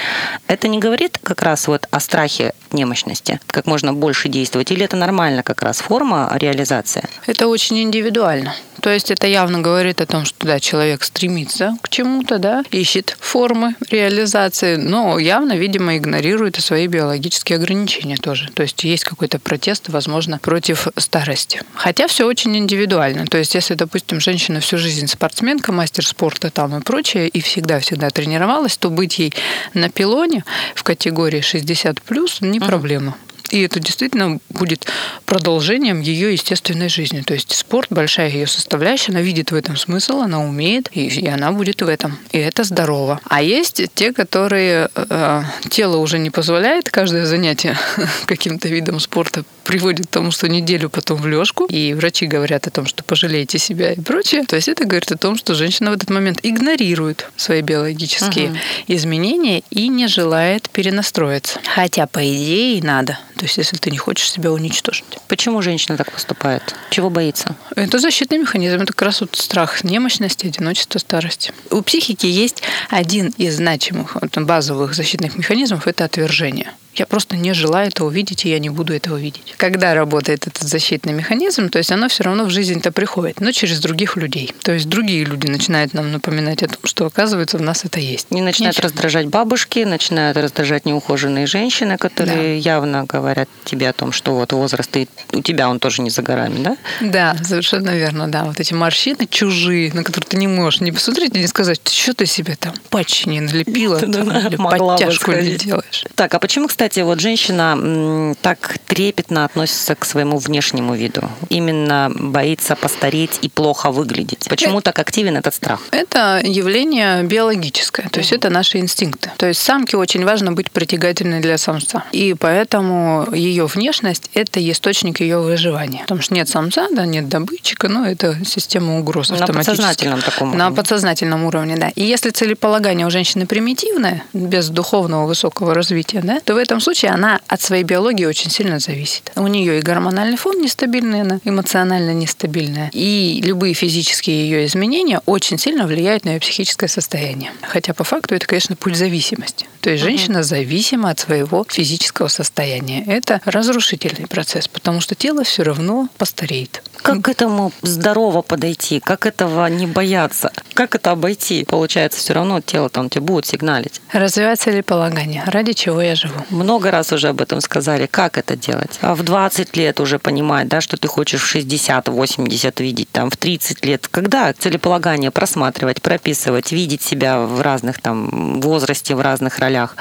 Это 0.47 0.67
не 0.67 0.79
говорит 0.79 1.19
как 1.21 1.43
раз 1.43 1.67
вот 1.67 1.87
о 1.91 1.99
страхе 1.99 2.53
немощности, 2.71 3.39
как 3.47 3.67
можно 3.67 3.93
больше 3.93 4.27
действовать, 4.27 4.71
или 4.71 4.83
это 4.83 4.95
нормально 4.95 5.43
как 5.43 5.61
раз 5.61 5.79
форма 5.79 6.31
реализации 6.35 6.78
реализация? 6.79 7.03
Это 7.25 7.47
очень 7.47 7.81
индивидуально. 7.81 8.55
То 8.81 8.89
есть 8.89 9.11
это 9.11 9.27
явно 9.27 9.59
говорит 9.59 9.99
о 9.99 10.05
том, 10.05 10.23
что 10.23 10.47
да, 10.47 10.59
человек 10.59 11.03
стремится 11.03 11.75
к 11.81 11.89
чему-то, 11.89 12.37
да, 12.37 12.63
ищет 12.71 13.17
формы 13.19 13.75
реализации, 13.89 14.77
но 14.77 15.19
явно, 15.19 15.57
видимо, 15.57 15.97
игнорирует 15.97 16.57
и 16.57 16.61
свои 16.61 16.87
биологические 16.87 17.57
ограничения 17.57 18.15
тоже. 18.15 18.49
То 18.53 18.63
есть 18.63 18.81
есть 18.85 19.03
какой-то 19.03 19.37
протест, 19.37 19.89
возможно, 19.89 20.39
против 20.41 20.87
старости. 20.95 21.61
Хотя 21.73 22.07
все 22.07 22.25
очень 22.25 22.55
индивидуально. 22.57 23.25
То 23.25 23.37
есть 23.37 23.53
если, 23.53 23.73
допустим, 23.73 24.21
женщина 24.21 24.61
всю 24.61 24.77
жизнь 24.77 25.07
спортсменка, 25.07 25.73
мастер 25.73 26.05
спорта 26.05 26.49
там 26.49 26.77
и 26.77 26.81
прочее, 26.81 27.27
и 27.27 27.41
всегда-всегда 27.41 28.09
тренировалась, 28.11 28.77
то 28.77 28.89
быть 28.89 29.19
ей 29.19 29.33
на 29.73 29.89
пилоне 29.89 30.45
в 30.73 30.83
категории 30.83 31.41
60 31.41 32.01
плюс 32.01 32.39
не 32.39 32.61
проблема. 32.61 33.17
И 33.49 33.61
это 33.61 33.79
действительно 33.79 34.39
будет 34.49 34.87
продолжением 35.25 36.01
ее 36.01 36.33
естественной 36.33 36.89
жизни. 36.89 37.21
То 37.21 37.33
есть 37.33 37.53
спорт 37.55 37.87
большая 37.89 38.29
ее 38.29 38.47
составляющая, 38.47 39.11
она 39.11 39.21
видит 39.21 39.51
в 39.51 39.55
этом 39.55 39.75
смысл, 39.75 40.19
она 40.19 40.43
умеет, 40.43 40.89
и, 40.91 41.07
и 41.07 41.27
она 41.27 41.51
будет 41.51 41.81
в 41.81 41.87
этом. 41.87 42.17
И 42.31 42.37
это 42.37 42.63
здорово. 42.63 43.19
А 43.27 43.41
есть 43.41 43.81
те, 43.95 44.13
которые 44.13 44.89
э, 44.95 45.43
тело 45.69 45.97
уже 45.97 46.19
не 46.19 46.29
позволяет 46.29 46.89
каждое 46.89 47.25
занятие 47.25 47.77
каким-то 48.25 48.67
видом 48.67 48.99
спорта 48.99 49.43
приводит 49.69 50.07
к 50.07 50.09
тому, 50.09 50.31
что 50.31 50.49
неделю 50.49 50.89
потом 50.89 51.21
в 51.21 51.27
лёжку, 51.27 51.65
и 51.65 51.93
врачи 51.93 52.25
говорят 52.25 52.65
о 52.65 52.71
том, 52.71 52.87
что 52.87 53.03
пожалейте 53.03 53.59
себя 53.59 53.93
и 53.93 53.99
прочее. 53.99 54.43
То 54.45 54.55
есть 54.55 54.67
это 54.67 54.83
говорит 54.85 55.11
о 55.11 55.17
том, 55.17 55.37
что 55.37 55.53
женщина 55.53 55.91
в 55.91 55.93
этот 55.93 56.09
момент 56.09 56.39
игнорирует 56.41 57.29
свои 57.37 57.61
биологические 57.61 58.49
угу. 58.49 58.57
изменения 58.87 59.61
и 59.69 59.87
не 59.87 60.07
желает 60.07 60.71
перенастроиться. 60.71 61.59
Хотя, 61.75 62.07
по 62.07 62.19
идее, 62.19 62.81
надо 62.81 63.19
то 63.39 63.45
есть, 63.45 63.57
если 63.57 63.77
ты 63.77 63.89
не 63.89 63.97
хочешь 63.97 64.29
себя 64.29 64.51
уничтожить. 64.51 65.05
Почему 65.29 65.61
женщина 65.61 65.95
так 65.95 66.11
поступает? 66.11 66.75
Чего 66.89 67.09
боится? 67.09 67.55
Это 67.73 67.97
защитный 67.97 68.37
механизм. 68.37 68.75
Это 68.81 68.87
как 68.87 69.03
раз 69.03 69.21
вот 69.21 69.33
страх 69.37 69.85
немощности, 69.85 70.47
одиночества, 70.47 70.99
старости. 70.99 71.53
У 71.71 71.81
психики 71.81 72.25
есть 72.25 72.61
один 72.89 73.29
из 73.37 73.55
значимых 73.55 74.17
базовых 74.35 74.93
защитных 74.93 75.37
механизмов– 75.37 75.79
это 75.87 76.03
отвержение. 76.03 76.73
Я 76.95 77.05
просто 77.05 77.35
не 77.35 77.53
желаю 77.53 77.87
этого 77.87 78.09
видеть, 78.09 78.45
и 78.45 78.49
я 78.49 78.59
не 78.59 78.69
буду 78.69 78.93
этого 78.93 79.17
видеть. 79.17 79.53
Когда 79.57 79.93
работает 79.93 80.47
этот 80.47 80.63
защитный 80.63 81.13
механизм, 81.13 81.69
то 81.69 81.77
есть 81.77 81.91
оно 81.91 82.09
все 82.09 82.23
равно 82.23 82.45
в 82.45 82.49
жизнь-то 82.49 82.91
приходит, 82.91 83.39
но 83.39 83.51
через 83.51 83.79
других 83.79 84.17
людей. 84.17 84.53
То 84.63 84.73
есть 84.73 84.89
другие 84.89 85.23
люди 85.23 85.47
начинают 85.47 85.93
нам 85.93 86.11
напоминать 86.11 86.63
о 86.63 86.67
том, 86.67 86.79
что 86.83 87.05
оказывается 87.05 87.57
в 87.57 87.61
нас 87.61 87.85
это 87.85 87.99
есть. 87.99 88.31
Не 88.31 88.41
начинают 88.41 88.75
Ничего. 88.75 88.89
раздражать 88.89 89.27
бабушки, 89.27 89.79
начинают 89.79 90.37
раздражать 90.37 90.85
неухоженные 90.85 91.47
женщины, 91.47 91.97
которые 91.97 92.61
да. 92.61 92.69
явно 92.69 93.05
говорят 93.05 93.47
тебе 93.63 93.89
о 93.89 93.93
том, 93.93 94.11
что 94.11 94.35
вот 94.35 94.51
возраст 94.51 94.95
и 94.97 95.07
у 95.31 95.41
тебя 95.41 95.69
он 95.69 95.79
тоже 95.79 96.01
не 96.01 96.09
за 96.09 96.21
горами, 96.21 96.63
да? 96.63 96.77
Да, 97.01 97.35
совершенно 97.43 97.91
верно, 97.91 98.27
да. 98.27 98.43
Вот 98.45 98.59
эти 98.59 98.73
морщины 98.73 99.27
чужие, 99.29 99.93
на 99.93 100.03
которые 100.03 100.27
ты 100.27 100.37
не 100.37 100.47
можешь 100.47 100.81
не 100.81 100.91
посмотреть 100.91 101.35
и 101.35 101.39
не 101.39 101.47
сказать, 101.47 101.87
что 101.87 102.13
ты 102.13 102.25
себе 102.25 102.55
там 102.55 102.73
патчи 102.89 103.27
не 103.27 103.41
налепила, 103.41 103.99
там, 103.99 104.37
или 104.37 104.57
подтяжку 104.57 105.31
не 105.31 105.55
делаешь. 105.55 106.03
Так, 106.15 106.33
а 106.33 106.39
почему, 106.39 106.67
кстати, 106.67 106.78
кстати, 106.79 107.01
вот 107.01 107.19
женщина 107.19 108.33
так 108.41 108.77
трепетно 108.87 109.43
относится 109.43 109.95
к 109.95 110.05
своему 110.05 110.37
внешнему 110.37 110.95
виду. 110.95 111.23
Именно 111.49 112.09
боится 112.15 112.77
постареть 112.77 113.39
и 113.41 113.49
плохо 113.49 113.91
выглядеть. 113.91 114.47
Почему 114.47 114.79
так 114.79 114.97
активен 114.97 115.35
этот 115.35 115.53
страх? 115.53 115.81
Это 115.91 116.39
явление 116.41 117.23
биологическое, 117.23 118.07
то 118.07 118.19
есть 118.19 118.31
это 118.31 118.49
наши 118.49 118.77
инстинкты. 118.77 119.29
То 119.35 119.47
есть 119.47 119.61
самке 119.61 119.97
очень 119.97 120.23
важно 120.23 120.53
быть 120.53 120.71
притягательной 120.71 121.41
для 121.41 121.57
самца. 121.57 122.05
И 122.13 122.33
поэтому 122.33 123.27
ее 123.33 123.65
внешность– 123.65 124.29
это 124.33 124.61
источник 124.71 125.19
ее 125.19 125.39
выживания. 125.39 126.03
Потому 126.03 126.21
что 126.21 126.33
нет 126.33 126.47
самца, 126.47 126.87
да, 126.93 127.05
нет 127.05 127.27
добытчика, 127.27 127.89
но 127.89 128.07
это 128.07 128.37
система 128.45 128.99
угроз 128.99 129.31
На 129.31 129.45
подсознательном 129.45 130.21
таком 130.21 130.47
уровне. 130.47 130.63
На 130.63 130.71
подсознательном 130.71 131.43
уровне, 131.43 131.75
да. 131.75 131.89
И 131.95 132.05
если 132.05 132.29
целеполагание 132.29 133.05
у 133.05 133.09
женщины 133.09 133.45
примитивное, 133.45 134.23
без 134.31 134.69
духовного 134.69 135.25
высокого 135.25 135.73
развития, 135.73 136.21
да, 136.23 136.39
то 136.39 136.53
в 136.53 136.57
этом 136.69 136.81
случае 136.81 137.11
она 137.11 137.39
от 137.47 137.61
своей 137.61 137.83
биологии 137.83 138.25
очень 138.25 138.51
сильно 138.51 138.77
зависит. 138.77 139.31
У 139.35 139.47
нее 139.47 139.79
и 139.79 139.81
гормональный 139.81 140.37
фон 140.37 140.61
нестабильный, 140.61 141.21
она 141.21 141.39
эмоционально 141.43 142.13
нестабильная. 142.13 142.91
И 142.93 143.41
любые 143.43 143.73
физические 143.73 144.47
ее 144.47 144.65
изменения 144.67 145.19
очень 145.25 145.57
сильно 145.57 145.87
влияют 145.87 146.25
на 146.25 146.29
ее 146.29 146.39
психическое 146.39 146.87
состояние. 146.87 147.51
Хотя 147.63 147.95
по 147.95 148.03
факту 148.03 148.35
это, 148.35 148.45
конечно, 148.45 148.75
путь 148.75 148.95
зависимости. 148.95 149.67
То 149.81 149.89
есть 149.89 150.03
женщина 150.03 150.43
зависима 150.43 151.09
от 151.09 151.19
своего 151.19 151.65
физического 151.67 152.27
состояния. 152.27 153.03
Это 153.07 153.41
разрушительный 153.45 154.27
процесс, 154.27 154.67
потому 154.67 155.01
что 155.01 155.15
тело 155.15 155.43
все 155.43 155.63
равно 155.63 156.07
постареет. 156.17 156.83
Как 157.01 157.21
к 157.21 157.29
этому 157.29 157.71
здорово 157.81 158.41
подойти? 158.41 158.99
Как 158.99 159.25
этого 159.25 159.67
не 159.67 159.87
бояться? 159.87 160.51
Как 160.73 160.95
это 160.95 161.11
обойти? 161.11 161.65
Получается, 161.65 162.19
все 162.19 162.33
равно 162.33 162.61
тело 162.61 162.89
там 162.89 163.09
тебе 163.09 163.21
будет 163.21 163.45
сигналить. 163.45 164.01
Развивать 164.11 164.59
целеполагание. 164.59 165.43
Ради 165.45 165.73
чего 165.73 166.01
я 166.01 166.15
живу? 166.15 166.45
Много 166.49 166.91
раз 166.91 167.11
уже 167.11 167.29
об 167.29 167.41
этом 167.41 167.61
сказали. 167.61 168.05
Как 168.05 168.37
это 168.37 168.55
делать? 168.55 168.99
А 169.01 169.15
в 169.15 169.23
20 169.23 169.75
лет 169.77 169.99
уже 169.99 170.19
понимать, 170.19 170.67
да, 170.67 170.81
что 170.81 170.97
ты 170.97 171.07
хочешь 171.07 171.41
в 171.41 171.55
60-80 171.55 172.81
видеть, 172.81 173.09
там, 173.11 173.29
в 173.29 173.37
30 173.37 173.85
лет. 173.85 174.07
Когда 174.07 174.53
целеполагание 174.53 175.31
просматривать, 175.31 176.01
прописывать, 176.01 176.71
видеть 176.71 177.01
себя 177.01 177.39
в 177.39 177.61
разных 177.61 178.01
там 178.01 178.59
возрасте, 178.61 179.15
в 179.15 179.21
разных 179.21 179.59
ролях? 179.59 179.95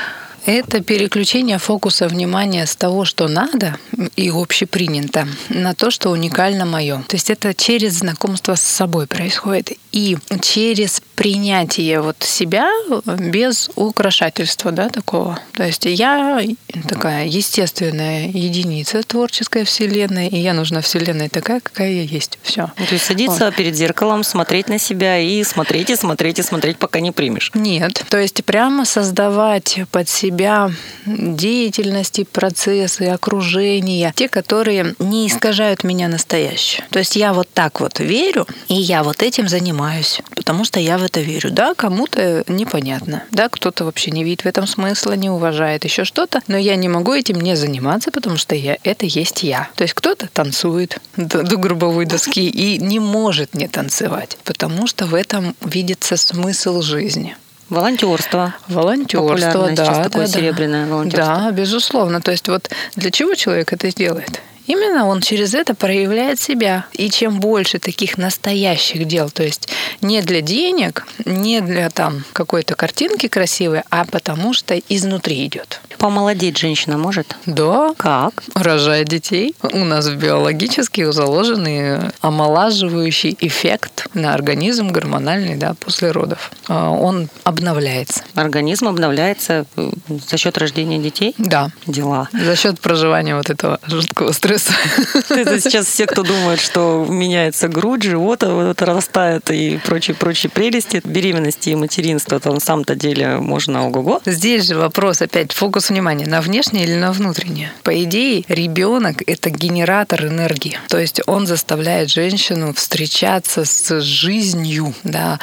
Это 0.49 0.81
переключение 0.81 1.59
фокуса 1.59 2.09
внимания 2.09 2.65
с 2.65 2.75
того, 2.75 3.05
что 3.05 3.29
надо 3.29 3.77
и 4.17 4.31
общепринято, 4.31 5.29
на 5.51 5.75
то, 5.75 5.91
что 5.91 6.09
уникально 6.09 6.65
мое. 6.65 7.05
То 7.07 7.17
есть 7.17 7.29
это 7.29 7.53
через 7.53 7.99
знакомство 7.99 8.55
с 8.55 8.63
собой 8.63 9.07
происходит. 9.07 9.73
И 9.93 10.17
через 10.41 11.03
принятие 11.19 12.01
вот 12.01 12.17
себя 12.21 12.71
без 13.19 13.71
украшательства, 13.75 14.71
да, 14.71 14.89
такого. 14.89 15.41
То 15.53 15.65
есть 15.65 15.85
я 15.85 16.41
такая 16.89 17.27
естественная 17.27 18.29
единица 18.29 19.03
творческая 19.03 19.65
вселенная, 19.65 20.29
и 20.29 20.37
я 20.37 20.55
нужна 20.55 20.81
вселенной 20.81 21.29
такая, 21.29 21.59
какая 21.59 21.91
я 21.91 22.03
есть. 22.03 22.39
Все. 22.43 22.71
То 22.77 22.93
есть 22.95 23.05
садиться 23.05 23.47
вот. 23.47 23.57
перед 23.57 23.75
зеркалом, 23.75 24.23
смотреть 24.23 24.69
на 24.69 24.79
себя 24.79 25.19
и 25.19 25.43
смотреть 25.43 25.91
и 25.91 25.97
смотреть 25.97 26.39
и 26.39 26.43
смотреть, 26.43 26.79
пока 26.79 27.01
не 27.01 27.11
примешь. 27.11 27.51
Нет. 27.53 28.05
То 28.09 28.19
есть 28.19 28.45
прямо 28.45 28.85
создавать 28.85 29.81
под 29.91 30.09
себя 30.09 30.71
деятельности, 31.05 32.23
процессы, 32.31 33.03
окружения, 33.09 34.13
те, 34.15 34.29
которые 34.29 34.95
не 35.01 35.27
искажают 35.27 35.83
меня 35.83 36.07
настоящее. 36.07 36.87
То 36.91 37.01
есть 37.01 37.17
я 37.17 37.33
вот 37.33 37.49
так 37.53 37.81
вот 37.81 37.99
верю, 37.99 38.47
и 38.69 38.75
я 38.75 39.03
вот 39.03 39.25
этим 39.25 39.49
занимаюсь, 39.49 40.21
потому 40.37 40.65
что 40.65 40.79
я 40.79 40.97
в 40.97 41.08
это 41.09 41.21
верю. 41.21 41.51
Да, 41.51 41.75
кому-то 41.75 42.45
непонятно, 42.49 43.25
да, 43.31 43.49
кто-то 43.49 43.85
вообще 43.85 44.11
не 44.11 44.25
видит 44.25 44.43
в 44.43 44.47
этом 44.47 44.67
смысла, 44.67 45.13
не 45.13 45.31
уважает 45.31 45.85
еще 45.85 46.05
что-то, 46.05 46.41
но 46.47 46.57
я 46.57 46.77
не 46.77 46.89
могу 46.89 47.13
этим 47.13 47.41
не 47.41 47.57
заниматься, 47.57 48.11
потому 48.11 48.37
что 48.37 48.55
я 48.55 48.79
это 48.83 49.07
есть 49.07 49.43
я. 49.43 49.69
То 49.75 49.83
есть 49.83 49.95
кто-то 49.95 50.29
танцует 50.33 50.99
до, 51.17 51.43
до 51.43 51.57
грубовой 51.57 52.07
доски 52.07 52.49
и 52.49 52.79
не 52.79 52.99
может 52.99 53.55
не 53.55 53.69
танцевать, 53.69 54.39
потому 54.45 54.87
что 54.87 55.07
в 55.07 55.15
этом 55.15 55.55
видится 55.61 56.17
смысл 56.17 56.83
жизни. 56.83 57.37
Волонтерство. 57.69 58.55
Волонтерство, 58.69 59.71
да. 59.73 59.85
Сейчас 59.85 60.07
такое 60.07 60.27
да, 60.27 60.33
серебряное 60.33 60.87
волонтерство. 60.87 61.37
Да, 61.37 61.51
безусловно. 61.51 62.21
То 62.23 62.31
есть 62.31 62.49
вот 62.49 62.71
для 62.97 63.11
чего 63.11 63.35
человек 63.35 63.73
это 63.73 63.93
делает? 63.93 64.41
Именно 64.69 65.07
он 65.07 65.23
через 65.23 65.55
это 65.55 65.75
проявляет 65.75 66.39
себя. 66.39 66.85
И 66.93 67.11
чем 67.11 67.41
больше 67.41 67.79
таких 67.79 68.19
настоящих 68.19 69.07
дел, 69.07 69.31
то 69.31 69.43
есть 69.43 69.69
не 70.03 70.21
для 70.21 70.43
денег, 70.43 71.07
не 71.25 71.61
для 71.61 71.89
там 71.89 72.23
какой-то 72.35 72.75
картинки 72.75 73.29
красивой, 73.29 73.83
а 73.91 74.05
потому 74.05 74.53
что 74.53 74.79
изнутри 74.79 75.47
идет. 75.47 75.81
Помолодеть 75.97 76.59
женщина 76.59 76.99
может? 76.99 77.35
Да. 77.47 77.95
Как? 77.97 78.45
Рожая 78.55 79.05
детей. 79.05 79.57
У 79.63 79.85
нас 79.85 80.07
в 80.07 80.17
биологически 80.17 81.11
заложенный 81.11 82.11
омолаживающий 82.21 83.37
эффект 83.41 84.07
на 84.13 84.35
организм 84.35 84.89
гормональный 84.89 85.57
да, 85.57 85.75
после 85.81 86.11
родов. 86.11 86.53
А, 86.69 86.91
он 86.91 87.29
обновляется. 87.43 88.23
Организм 88.35 88.87
обновляется 88.87 89.65
э, 89.77 89.91
за 90.31 90.37
счет 90.37 90.59
рождения 90.59 90.99
детей? 90.99 91.35
Да. 91.39 91.71
Дела. 91.87 92.29
За 92.33 92.55
счет 92.55 92.79
проживания 92.81 93.35
вот 93.35 93.49
этого 93.49 93.81
жуткого 93.87 94.33
стресса 94.33 94.58
стресс. 94.59 95.31
Это 95.31 95.61
сейчас 95.61 95.87
все, 95.87 96.07
кто 96.07 96.23
думает, 96.23 96.61
что 96.61 97.07
меняется 97.09 97.69
грудь, 97.69 98.03
живот 98.03 98.43
вот, 98.43 98.83
растает 98.83 99.51
и 99.51 99.79
прочие-прочие 99.85 100.51
прелести 100.51 101.01
беременности 101.05 101.71
и 101.71 101.75
материнства, 101.75 102.41
то 102.41 102.53
на 102.53 102.61
самом-то 102.61 102.95
деле 102.95 103.37
можно 103.37 103.87
ого-го. 103.87 104.21
Здесь 104.25 104.67
же 104.67 104.77
вопрос 104.77 105.23
опять 105.23 105.53
фокус 105.53 105.91
внимания, 105.91 106.27
на 106.27 106.41
внешнее 106.41 106.85
или 106.85 106.95
на 106.95 107.13
внутреннее? 107.13 107.73
По 107.83 108.03
идее, 108.03 108.45
ребенок– 108.49 109.23
это 109.27 109.51
генератор 109.51 110.27
энергии. 110.27 110.79
То 110.89 110.99
есть 110.99 111.21
он 111.27 111.47
заставляет 111.47 112.11
женщину 112.11 112.73
встречаться 112.75 113.65
с 113.65 114.01
жизнью, 114.01 114.95
да, 115.05 115.39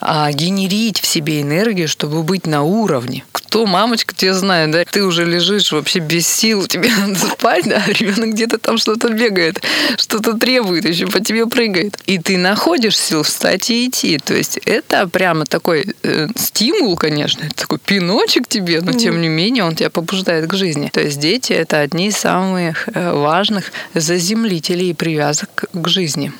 а, 0.00 0.30
генерить 0.32 1.00
в 1.00 1.06
себе 1.06 1.40
энергию, 1.40 1.88
чтобы 1.88 2.22
быть 2.22 2.46
на 2.46 2.62
уровне. 2.62 3.24
Кто, 3.32 3.66
мамочка, 3.66 4.14
тебя 4.14 4.34
знает, 4.34 4.70
да? 4.70 4.84
Ты 4.84 5.04
уже 5.04 5.24
лежишь 5.24 5.72
вообще 5.72 6.00
без 6.00 6.26
сил, 6.26 6.66
тебе 6.66 6.90
надо 6.96 7.18
спать, 7.18 7.64
да? 7.66 7.82
Ребенок 7.86 8.30
где-то 8.30 8.53
там 8.58 8.78
что-то 8.78 9.08
бегает, 9.08 9.62
что-то 9.96 10.34
требует, 10.34 10.84
еще 10.84 11.06
по 11.06 11.20
тебе 11.20 11.46
прыгает. 11.46 11.98
И 12.06 12.18
ты 12.18 12.36
находишь 12.36 12.98
сил 12.98 13.22
встать 13.22 13.70
и 13.70 13.88
идти. 13.88 14.18
То 14.18 14.34
есть 14.34 14.58
это 14.64 15.08
прямо 15.08 15.44
такой 15.44 15.94
э, 16.02 16.28
стимул, 16.36 16.96
конечно, 16.96 17.48
такой 17.54 17.78
пиночек 17.78 18.46
тебе, 18.48 18.80
но 18.80 18.92
тем 18.92 19.20
не 19.20 19.28
менее 19.28 19.64
он 19.64 19.74
тебя 19.74 19.90
побуждает 19.90 20.48
к 20.48 20.54
жизни. 20.54 20.90
То 20.92 21.00
есть 21.00 21.18
дети 21.18 21.52
это 21.52 21.80
одни 21.80 22.08
из 22.08 22.16
самых 22.16 22.88
э, 22.88 23.12
важных 23.12 23.72
заземлителей 23.94 24.90
и 24.90 24.94
привязок 24.94 25.64
к 25.72 25.88
жизни. 25.88 26.32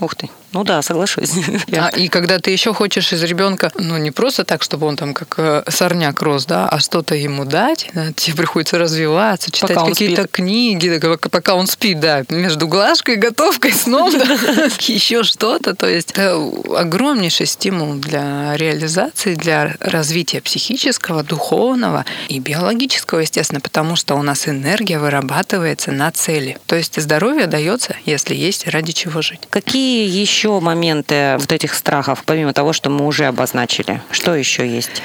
Ух 0.00 0.14
ты. 0.14 0.28
Ну 0.52 0.64
да, 0.64 0.82
соглашусь. 0.82 1.30
А, 1.80 1.88
и 1.88 2.08
когда 2.08 2.38
ты 2.38 2.50
еще 2.50 2.74
хочешь 2.74 3.12
из 3.12 3.22
ребенка, 3.22 3.70
ну 3.78 3.96
не 3.96 4.10
просто 4.10 4.44
так, 4.44 4.62
чтобы 4.62 4.86
он 4.86 4.96
там 4.96 5.14
как 5.14 5.34
э, 5.38 5.62
сорняк 5.68 6.20
рос, 6.20 6.44
да, 6.44 6.68
а 6.68 6.78
что-то 6.78 7.14
ему 7.14 7.44
дать, 7.44 7.88
да, 7.94 8.12
тебе 8.12 8.36
приходится 8.36 8.76
развиваться, 8.76 9.50
читать 9.50 9.78
какие-то 9.78 10.26
книги, 10.26 11.00
пока 11.30 11.54
он 11.54 11.66
спит, 11.66 12.00
да, 12.00 12.24
между 12.28 12.68
глажкой, 12.68 13.16
готовкой, 13.16 13.72
сном, 13.72 14.12
да, 14.12 14.24
еще 14.80 15.22
что-то. 15.22 15.74
То 15.74 15.88
есть 15.88 16.10
это 16.10 16.34
огромнейший 16.76 17.46
стимул 17.46 17.94
для 17.94 18.56
реализации, 18.56 19.34
для 19.34 19.76
развития 19.80 20.40
психического, 20.40 21.22
духовного 21.22 22.04
и 22.28 22.40
биологического, 22.40 23.20
естественно, 23.20 23.60
потому 23.60 23.96
что 23.96 24.16
у 24.16 24.22
нас 24.22 24.48
энергия 24.48 24.98
вырабатывается 24.98 25.92
на 25.92 26.10
цели. 26.10 26.58
То 26.66 26.76
есть 26.76 27.00
здоровье 27.00 27.46
дается, 27.46 27.96
если 28.04 28.34
есть 28.34 28.66
ради 28.66 28.92
чего 28.92 29.22
жить. 29.22 29.40
Какие 29.50 30.08
еще 30.08 30.39
еще 30.40 30.58
моменты 30.58 31.36
вот 31.38 31.52
этих 31.52 31.74
страхов, 31.74 32.22
помимо 32.24 32.54
того, 32.54 32.72
что 32.72 32.88
мы 32.88 33.06
уже 33.06 33.26
обозначили? 33.26 34.00
Что 34.10 34.34
еще 34.34 34.66
есть? 34.66 35.02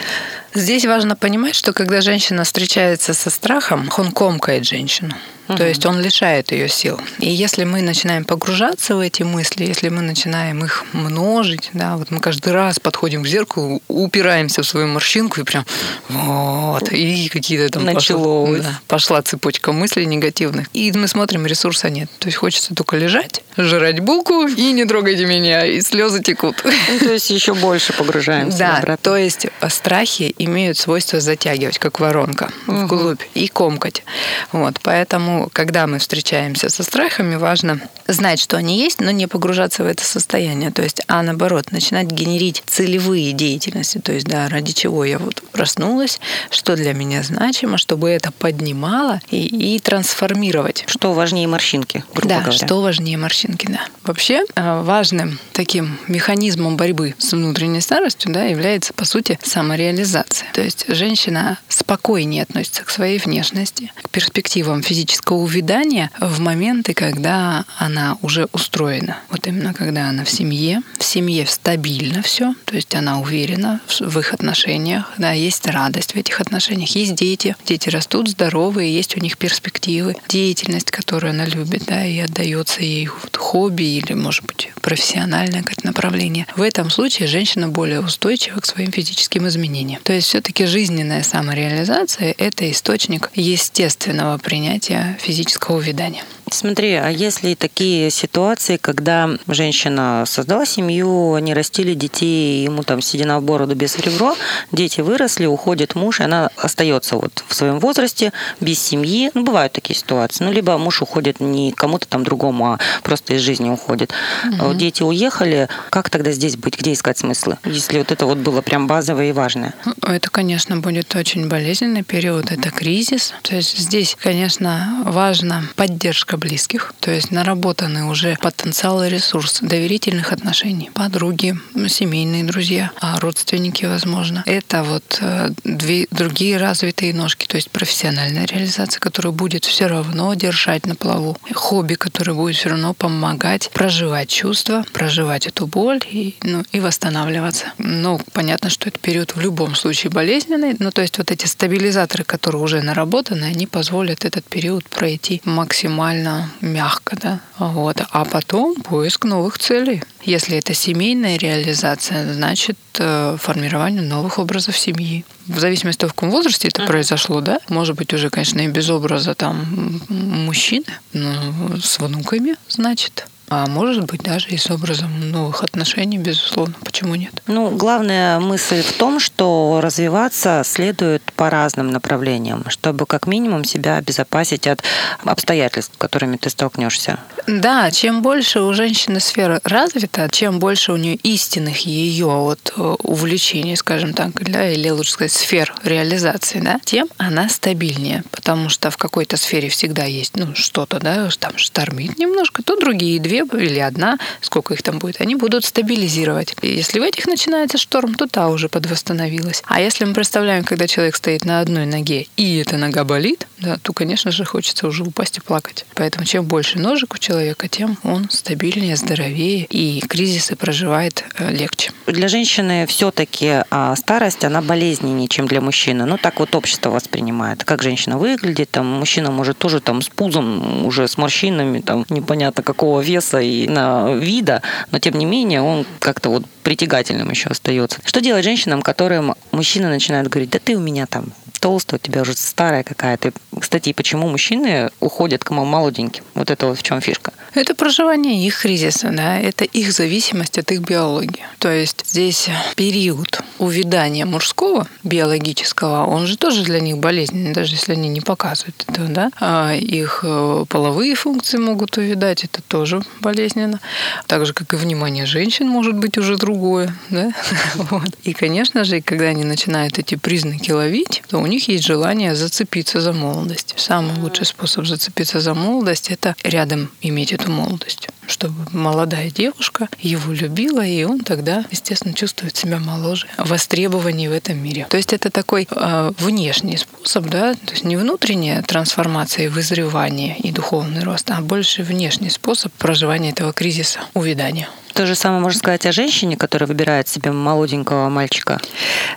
Здесь 0.55 0.85
важно 0.85 1.15
понимать, 1.17 1.53
что 1.53 1.73
когда 1.73 1.99
женщина 1.99 2.45
встречается 2.45 3.13
со 3.13 3.29
страхом, 3.29 3.89
он 3.97 4.11
комкает 4.11 4.65
женщину. 4.65 5.13
Угу. 5.47 5.57
То 5.57 5.67
есть 5.67 5.85
он 5.85 6.01
лишает 6.01 6.51
ее 6.51 6.67
сил. 6.67 6.99
И 7.19 7.29
если 7.29 7.65
мы 7.65 7.81
начинаем 7.81 8.25
погружаться 8.25 8.95
в 8.95 8.99
эти 8.99 9.23
мысли, 9.23 9.65
если 9.65 9.89
мы 9.89 10.01
начинаем 10.01 10.63
их 10.65 10.85
множить, 10.93 11.69
да, 11.73 11.97
вот 11.97 12.09
мы 12.09 12.19
каждый 12.19 12.51
раз 12.51 12.79
подходим 12.79 13.23
к 13.23 13.27
зеркалу, 13.27 13.81
упираемся 13.87 14.63
в 14.63 14.67
свою 14.67 14.87
морщинку 14.87 15.41
и 15.41 15.43
прям 15.43 15.65
вот, 16.09 16.91
и 16.91 17.29
какие-то 17.29 17.69
там. 17.69 17.93
Пошла, 17.93 18.47
да, 18.57 18.79
пошла 18.87 19.21
цепочка 19.21 19.71
мыслей 19.71 20.05
негативных. 20.07 20.67
И 20.73 20.91
мы 20.93 21.07
смотрим, 21.07 21.45
ресурса 21.45 21.89
нет. 21.89 22.09
То 22.19 22.27
есть 22.27 22.37
хочется 22.37 22.73
только 22.73 22.97
лежать, 22.97 23.43
жрать 23.55 23.99
булку 23.99 24.47
и 24.47 24.71
не 24.71 24.85
трогайте 24.85 25.25
меня, 25.25 25.65
и 25.65 25.81
слезы 25.81 26.23
текут. 26.23 26.63
Ну, 26.65 26.99
то 26.99 27.13
есть 27.13 27.29
еще 27.29 27.53
больше 27.53 27.93
погружаемся. 27.93 28.57
Да, 28.57 28.77
обратно. 28.77 28.97
то 28.97 29.17
есть 29.17 29.47
страхи 29.69 30.33
имеют 30.45 30.77
свойство 30.77 31.19
затягивать, 31.19 31.79
как 31.79 31.99
воронка, 31.99 32.51
угу. 32.67 32.85
вглубь 32.85 33.21
и 33.33 33.47
комкать. 33.47 34.03
Вот, 34.51 34.79
поэтому 34.81 35.49
когда 35.51 35.87
мы 35.87 35.99
встречаемся 35.99 36.69
со 36.69 36.83
страхами, 36.83 37.35
важно 37.35 37.81
знать, 38.07 38.39
что 38.39 38.57
они 38.57 38.77
есть, 38.79 38.99
но 38.99 39.11
не 39.11 39.27
погружаться 39.27 39.83
в 39.83 39.87
это 39.87 40.03
состояние. 40.03 40.71
То 40.71 40.83
есть, 40.83 41.01
а 41.07 41.23
наоборот, 41.23 41.71
начинать 41.71 42.07
генерить 42.07 42.63
целевые 42.65 43.31
деятельности. 43.33 43.99
То 43.99 44.13
есть, 44.13 44.27
да, 44.27 44.47
ради 44.49 44.73
чего 44.73 45.03
я 45.05 45.17
вот 45.17 45.41
проснулась, 45.51 46.19
что 46.49 46.75
для 46.75 46.93
меня 46.93 47.23
значимо, 47.23 47.77
чтобы 47.77 48.09
это 48.09 48.31
поднимало 48.31 49.21
и, 49.29 49.75
и 49.75 49.79
трансформировать. 49.79 50.83
Что 50.87 51.13
важнее 51.13 51.47
морщинки, 51.47 52.03
грубо 52.13 52.29
да, 52.29 52.41
говоря. 52.41 52.65
что 52.65 52.81
важнее 52.81 53.17
морщинки, 53.17 53.67
да. 53.67 53.81
Вообще 54.03 54.43
э, 54.55 54.81
важным 54.81 55.39
таким 55.53 55.97
механизмом 56.07 56.77
борьбы 56.77 57.15
с 57.17 57.31
внутренней 57.31 57.81
старостью 57.81 58.31
да, 58.31 58.43
является, 58.45 58.93
по 58.93 59.05
сути, 59.05 59.39
самореализация. 59.43 60.34
То 60.53 60.61
есть 60.61 60.85
женщина 60.87 61.59
спокойнее 61.69 62.43
относится 62.43 62.83
к 62.83 62.89
своей 62.89 63.19
внешности, 63.19 63.91
к 64.01 64.09
перспективам 64.09 64.83
физического 64.83 65.37
увядания 65.37 66.11
в 66.19 66.39
моменты, 66.39 66.93
когда 66.93 67.65
она 67.77 68.17
уже 68.21 68.47
устроена. 68.51 69.17
Вот 69.29 69.47
именно 69.47 69.73
когда 69.73 70.09
она 70.09 70.25
в 70.25 70.29
семье, 70.29 70.81
в 70.97 71.03
семье 71.03 71.45
стабильно 71.45 72.21
все, 72.21 72.55
то 72.65 72.75
есть 72.75 72.95
она 72.95 73.19
уверена 73.19 73.79
в 73.99 74.19
их 74.19 74.33
отношениях, 74.33 75.11
да, 75.17 75.31
есть 75.31 75.65
радость 75.67 76.13
в 76.13 76.15
этих 76.15 76.41
отношениях, 76.41 76.89
есть 76.95 77.15
дети, 77.15 77.55
дети 77.65 77.89
растут 77.89 78.29
здоровые, 78.29 78.93
есть 78.93 79.15
у 79.17 79.19
них 79.19 79.37
перспективы, 79.37 80.15
деятельность, 80.27 80.91
которую 80.91 81.31
она 81.31 81.45
любит, 81.45 81.83
да, 81.85 82.05
и 82.05 82.19
отдается 82.19 82.81
ей 82.81 83.07
вот 83.07 83.35
хобби 83.35 83.83
или, 83.83 84.13
может 84.13 84.45
быть, 84.45 84.71
профессиональное 84.81 85.61
какое-то 85.61 85.85
направление. 85.85 86.47
В 86.55 86.61
этом 86.61 86.89
случае 86.89 87.27
женщина 87.27 87.67
более 87.67 88.01
устойчива 88.01 88.59
к 88.59 88.65
своим 88.65 88.91
физическим 88.91 89.47
изменениям. 89.47 90.01
То 90.03 90.13
есть 90.13 90.24
все-таки 90.25 90.65
жизненная 90.65 91.21
самореализация— 91.21 92.33
это 92.37 92.69
источник 92.71 93.29
естественного 93.35 94.39
принятия 94.39 95.17
физического 95.21 95.77
увядания. 95.77 96.23
Смотри, 96.51 96.93
а 96.93 97.09
если 97.09 97.55
такие 97.55 98.11
ситуации, 98.11 98.77
когда 98.77 99.29
женщина 99.47 100.23
создала 100.27 100.65
семью, 100.65 101.33
они 101.33 101.53
растили 101.53 101.93
детей, 101.93 102.63
ему 102.63 102.83
там 102.83 103.01
седина 103.01 103.39
в 103.39 103.43
бороду 103.43 103.75
без 103.75 103.97
ребро, 103.97 104.35
дети 104.71 105.01
выросли, 105.01 105.45
уходит 105.45 105.95
муж, 105.95 106.19
и 106.19 106.23
она 106.23 106.49
остается 106.55 107.15
вот 107.15 107.43
в 107.47 107.53
своем 107.55 107.79
возрасте 107.79 108.31
без 108.61 108.79
семьи. 108.79 109.31
Ну, 109.33 109.43
бывают 109.43 109.73
такие 109.73 109.97
ситуации. 109.97 110.43
Ну, 110.43 110.51
либо 110.51 110.77
муж 110.77 111.01
уходит 111.01 111.39
не 111.39 111.71
кому-то 111.71 112.07
там 112.07 112.23
другому, 112.23 112.73
а 112.73 112.79
просто 113.03 113.33
из 113.33 113.41
жизни 113.41 113.69
уходит. 113.69 114.13
Угу. 114.45 114.73
Дети 114.75 115.01
уехали, 115.03 115.67
как 115.89 116.09
тогда 116.09 116.31
здесь 116.31 116.57
быть? 116.57 116.79
Где 116.79 116.93
искать 116.93 117.17
смыслы? 117.17 117.57
Если 117.65 117.97
вот 117.97 118.11
это 118.11 118.25
вот 118.25 118.37
было 118.37 118.61
прям 118.61 118.87
базовое 118.87 119.29
и 119.29 119.31
важное. 119.31 119.73
Это, 120.15 120.29
конечно, 120.29 120.77
будет 120.77 121.13
очень 121.15 121.49
болезненный 121.49 122.03
период, 122.03 122.49
это 122.49 122.71
кризис. 122.71 123.33
То 123.41 123.57
есть 123.57 123.77
здесь, 123.77 124.15
конечно, 124.17 125.03
важна 125.03 125.63
поддержка 125.75 126.37
близких, 126.37 126.93
то 127.01 127.11
есть 127.11 127.31
наработанный 127.31 128.03
уже 128.03 128.37
потенциал 128.41 129.03
и 129.03 129.09
ресурс 129.09 129.59
доверительных 129.61 130.31
отношений, 130.31 130.89
подруги, 130.93 131.59
семейные 131.89 132.45
друзья, 132.45 132.91
а 133.01 133.19
родственники, 133.19 133.83
возможно. 133.83 134.41
Это 134.45 134.83
вот 134.83 135.17
э, 135.19 135.49
две 135.65 136.07
другие 136.11 136.57
развитые 136.57 137.13
ножки, 137.13 137.45
то 137.45 137.57
есть 137.57 137.69
профессиональная 137.69 138.45
реализация, 138.45 139.01
которая 139.01 139.33
будет 139.33 139.65
все 139.65 139.87
равно 139.87 140.33
держать 140.33 140.85
на 140.85 140.95
плаву, 140.95 141.37
хобби, 141.53 141.95
которое 141.95 142.33
будет 142.33 142.55
все 142.55 142.69
равно 142.69 142.93
помогать 142.93 143.69
проживать 143.73 144.29
чувства, 144.29 144.85
проживать 144.93 145.47
эту 145.47 145.67
боль 145.67 145.99
и, 146.09 146.35
ну, 146.41 146.63
и 146.71 146.79
восстанавливаться. 146.79 147.65
Ну, 147.79 148.21
понятно, 148.31 148.69
что 148.69 148.87
это 148.87 148.97
период 148.99 149.35
в 149.35 149.41
любом 149.41 149.75
случае 149.75 149.94
болезненный, 150.03 150.75
но 150.79 150.91
то 150.91 151.01
есть 151.01 151.17
вот 151.17 151.31
эти 151.31 151.45
стабилизаторы, 151.45 152.23
которые 152.23 152.61
уже 152.61 152.81
наработаны, 152.81 153.45
они 153.45 153.67
позволят 153.67 154.25
этот 154.25 154.45
период 154.45 154.85
пройти 154.85 155.41
максимально 155.45 156.51
мягко, 156.61 157.17
да, 157.21 157.39
вот, 157.57 158.01
а 158.11 158.25
потом 158.25 158.75
поиск 158.75 159.25
новых 159.25 159.57
целей. 159.57 160.03
Если 160.23 160.57
это 160.57 160.73
семейная 160.73 161.37
реализация, 161.37 162.33
значит 162.33 162.77
э, 162.99 163.37
формирование 163.39 164.01
новых 164.01 164.39
образов 164.39 164.77
семьи. 164.77 165.23
В 165.47 165.59
зависимости 165.59 165.97
от 165.97 166.01
того, 166.01 166.11
в 166.11 166.13
каком 166.15 166.31
возрасте 166.31 166.67
это 166.67 166.85
произошло, 166.85 167.41
да, 167.41 167.59
может 167.69 167.95
быть 167.95 168.13
уже, 168.13 168.29
конечно, 168.29 168.59
и 168.61 168.67
без 168.67 168.89
образа 168.89 169.35
там 169.35 170.01
мужчины, 170.09 170.85
но 171.13 171.77
с 171.81 171.99
внуками, 171.99 172.55
значит, 172.67 173.27
а 173.49 173.67
может 173.67 174.05
быть 174.05 174.21
даже 174.21 174.49
и 174.49 174.57
с 174.57 174.69
образом 174.69 175.31
новых 175.31 175.63
отношений, 175.63 176.17
безусловно. 176.17 176.75
Почему 176.83 177.15
нет? 177.15 177.41
Ну, 177.47 177.71
главная 177.71 178.39
мысль 178.39 178.81
в 178.81 178.93
том, 178.93 179.19
что 179.19 179.79
развиваться 179.81 180.61
следует 180.65 181.23
по 181.35 181.49
разным 181.49 181.89
направлениям, 181.89 182.65
чтобы 182.69 183.05
как 183.05 183.27
минимум 183.27 183.63
себя 183.63 183.97
обезопасить 183.97 184.67
от 184.67 184.83
обстоятельств, 185.23 185.93
с 185.95 185.97
которыми 185.97 186.37
ты 186.37 186.49
столкнешься. 186.49 187.19
Да, 187.47 187.91
чем 187.91 188.21
больше 188.21 188.61
у 188.61 188.73
женщины 188.73 189.19
сфера 189.19 189.59
развита, 189.63 190.27
чем 190.31 190.59
больше 190.59 190.91
у 190.91 190.97
нее 190.97 191.15
истинных 191.15 191.85
ее 191.85 192.27
вот 192.27 192.73
э, 192.75 192.81
увлечений, 193.03 193.75
скажем 193.75 194.13
так, 194.13 194.31
да, 194.51 194.69
или 194.69 194.89
лучше 194.89 195.11
сказать, 195.11 195.31
сфер 195.33 195.73
реализации, 195.83 196.59
да, 196.59 196.79
тем 196.83 197.07
она 197.17 197.49
стабильнее 197.49 198.23
потому 198.45 198.69
что 198.69 198.91
в 198.91 198.97
какой-то 198.97 199.37
сфере 199.37 199.69
всегда 199.69 200.03
есть 200.05 200.35
ну, 200.35 200.53
что-то, 200.55 200.99
да, 200.99 201.29
там 201.39 201.57
штормит 201.57 202.19
немножко, 202.19 202.61
то 202.61 202.79
другие 202.79 203.19
две 203.19 203.34
или 203.43 203.79
одна, 203.79 204.17
сколько 204.41 204.73
их 204.73 204.83
там 204.83 204.99
будет, 204.99 205.21
они 205.21 205.35
будут 205.35 205.65
стабилизировать. 205.65 206.55
И 206.61 206.67
если 206.67 206.99
в 206.99 207.03
этих 207.03 207.27
начинается 207.27 207.77
шторм, 207.77 208.15
то 208.15 208.27
та 208.27 208.49
уже 208.49 208.69
подвосстановилась. 208.69 209.63
А 209.67 209.81
если 209.81 210.05
мы 210.05 210.13
представляем, 210.13 210.63
когда 210.63 210.87
человек 210.87 211.15
стоит 211.15 211.45
на 211.45 211.59
одной 211.59 211.85
ноге, 211.85 212.27
и 212.37 212.57
эта 212.57 212.77
нога 212.77 213.03
болит, 213.03 213.47
да, 213.59 213.77
то, 213.81 213.93
конечно 213.93 214.31
же, 214.31 214.45
хочется 214.45 214.87
уже 214.87 215.03
упасть 215.03 215.37
и 215.37 215.41
плакать. 215.41 215.85
Поэтому 215.95 216.25
чем 216.25 216.45
больше 216.45 216.79
ножек 216.79 217.13
у 217.13 217.17
человека, 217.17 217.67
тем 217.67 217.97
он 218.03 218.29
стабильнее, 218.29 218.95
здоровее, 218.95 219.65
и 219.69 220.01
кризисы 220.01 220.55
проживает 220.55 221.23
э, 221.37 221.51
легче. 221.51 221.91
Для 222.05 222.27
женщины 222.27 222.85
все-таки 222.87 223.63
а, 223.69 223.95
старость, 223.95 224.43
она 224.43 224.61
болезненнее, 224.61 225.27
чем 225.27 225.47
для 225.47 225.61
мужчины. 225.61 226.05
Ну, 226.05 226.17
так 226.17 226.39
вот 226.39 226.55
общество 226.55 226.91
воспринимает. 226.91 227.63
Как 227.63 227.81
женщина 227.81 228.17
выглядит, 228.17 228.69
там, 228.71 228.85
мужчина 228.85 229.31
может 229.31 229.57
тоже 229.57 229.79
там 229.79 230.01
с 230.01 230.09
пузом, 230.09 230.85
уже 230.85 231.07
с 231.07 231.17
морщинами, 231.17 231.79
там, 231.81 232.05
непонятно 232.09 232.63
какого 232.63 233.01
веса 233.01 233.24
и 233.33 233.67
на 233.67 234.13
вида, 234.13 234.61
но 234.91 234.99
тем 234.99 235.17
не 235.17 235.25
менее 235.25 235.61
он 235.61 235.85
как-то 235.99 236.29
вот 236.29 236.45
притягательным 236.63 237.29
еще 237.29 237.49
остается. 237.49 237.99
Что 238.05 238.21
делать 238.21 238.43
женщинам, 238.43 238.81
которым 238.81 239.35
мужчина 239.51 239.89
начинает 239.89 240.27
говорить, 240.27 240.49
да 240.51 240.59
ты 240.59 240.75
у 240.75 240.79
меня 240.79 241.05
там 241.05 241.25
толстая, 241.59 241.99
у 241.99 242.05
тебя 242.05 242.21
уже 242.21 242.33
старая 242.33 242.83
какая-то. 242.83 243.31
Кстати, 243.59 243.91
почему 243.93 244.27
мужчины 244.27 244.91
уходят 244.99 245.43
к 245.43 245.49
молоденьким? 245.49 246.23
Вот 246.35 246.51
это 246.51 246.67
вот 246.67 246.77
в 246.77 246.83
чем 246.83 247.01
фишка? 247.01 247.33
Это 247.55 247.73
проживание 247.73 248.45
их 248.45 248.59
кризиса, 248.59 249.11
да, 249.11 249.39
это 249.39 249.63
их 249.63 249.93
зависимость 249.93 250.57
от 250.57 250.71
их 250.71 250.81
биологии. 250.81 251.45
То 251.59 251.71
есть 251.71 252.03
здесь 252.05 252.49
период 252.75 253.41
увядания 253.59 254.25
мужского 254.25 254.87
биологического, 255.03 256.05
он 256.05 256.27
же 256.27 256.37
тоже 256.37 256.63
для 256.63 256.81
них 256.81 256.97
болезненный, 256.97 257.53
даже 257.53 257.75
если 257.75 257.93
они 257.93 258.09
не 258.09 258.19
показывают 258.19 258.85
этого, 258.87 259.07
да. 259.07 259.31
А 259.39 259.73
их 259.73 260.19
э, 260.23 260.65
половые 260.67 261.15
функции 261.15 261.57
могут 261.57 261.97
увядать, 261.97 262.43
это 262.43 262.61
тоже 262.61 263.01
болезненно. 263.21 263.79
Так 264.27 264.45
же, 264.45 264.53
как 264.53 264.73
и 264.73 264.75
внимание 264.75 265.25
женщин 265.25 265.69
может 265.69 265.95
быть 265.95 266.17
уже 266.17 266.37
другое, 266.37 266.93
да. 267.09 267.31
Вот. 267.75 268.09
И, 268.23 268.33
конечно 268.33 268.83
же, 268.83 269.01
когда 269.01 269.25
они 269.25 269.45
начинают 269.45 269.97
эти 269.97 270.15
признаки 270.15 270.71
ловить, 270.71 271.23
то 271.29 271.39
у 271.39 271.47
них 271.47 271.69
есть 271.69 271.85
желание 271.85 272.35
зацепиться 272.35 272.99
за 272.99 273.13
молодость. 273.13 273.75
Самый 273.77 274.19
лучший 274.19 274.45
способ 274.45 274.85
зацепиться 274.85 275.39
за 275.39 275.53
молодость– 275.53 276.09
это 276.09 276.35
рядом 276.43 276.89
иметь 277.01 277.31
эту 277.31 277.44
молодость 277.49 278.09
чтобы 278.27 278.55
молодая 278.71 279.29
девушка 279.29 279.87
его 279.99 280.33
любила, 280.33 280.85
и 280.85 281.03
он 281.03 281.19
тогда, 281.19 281.65
естественно, 281.71 282.13
чувствует 282.13 282.55
себя 282.55 282.79
моложе, 282.79 283.27
востребованнее 283.37 284.29
в 284.29 284.33
этом 284.33 284.57
мире. 284.57 284.87
То 284.89 284.97
есть 284.97 285.13
это 285.13 285.29
такой 285.29 285.67
э, 285.69 286.11
внешний 286.17 286.77
способ, 286.77 287.25
да, 287.25 287.53
то 287.53 287.71
есть 287.71 287.83
не 287.83 287.97
внутренняя 287.97 288.61
трансформация 288.61 289.45
и 289.45 289.47
вызревание 289.47 290.37
и 290.37 290.51
духовный 290.51 291.03
рост, 291.03 291.29
а 291.31 291.41
больше 291.41 291.83
внешний 291.83 292.29
способ 292.29 292.71
проживания 292.73 293.31
этого 293.31 293.53
кризиса, 293.53 293.99
увядания. 294.13 294.67
То 294.93 295.05
же 295.05 295.13
самое 295.13 295.41
можно 295.41 295.59
сказать 295.59 295.85
о 295.85 295.91
женщине, 295.91 296.37
которая 296.37 296.69
выбирает 296.69 297.09
себе 297.09 297.33
молоденького 297.33 298.07
мальчика. 298.07 298.61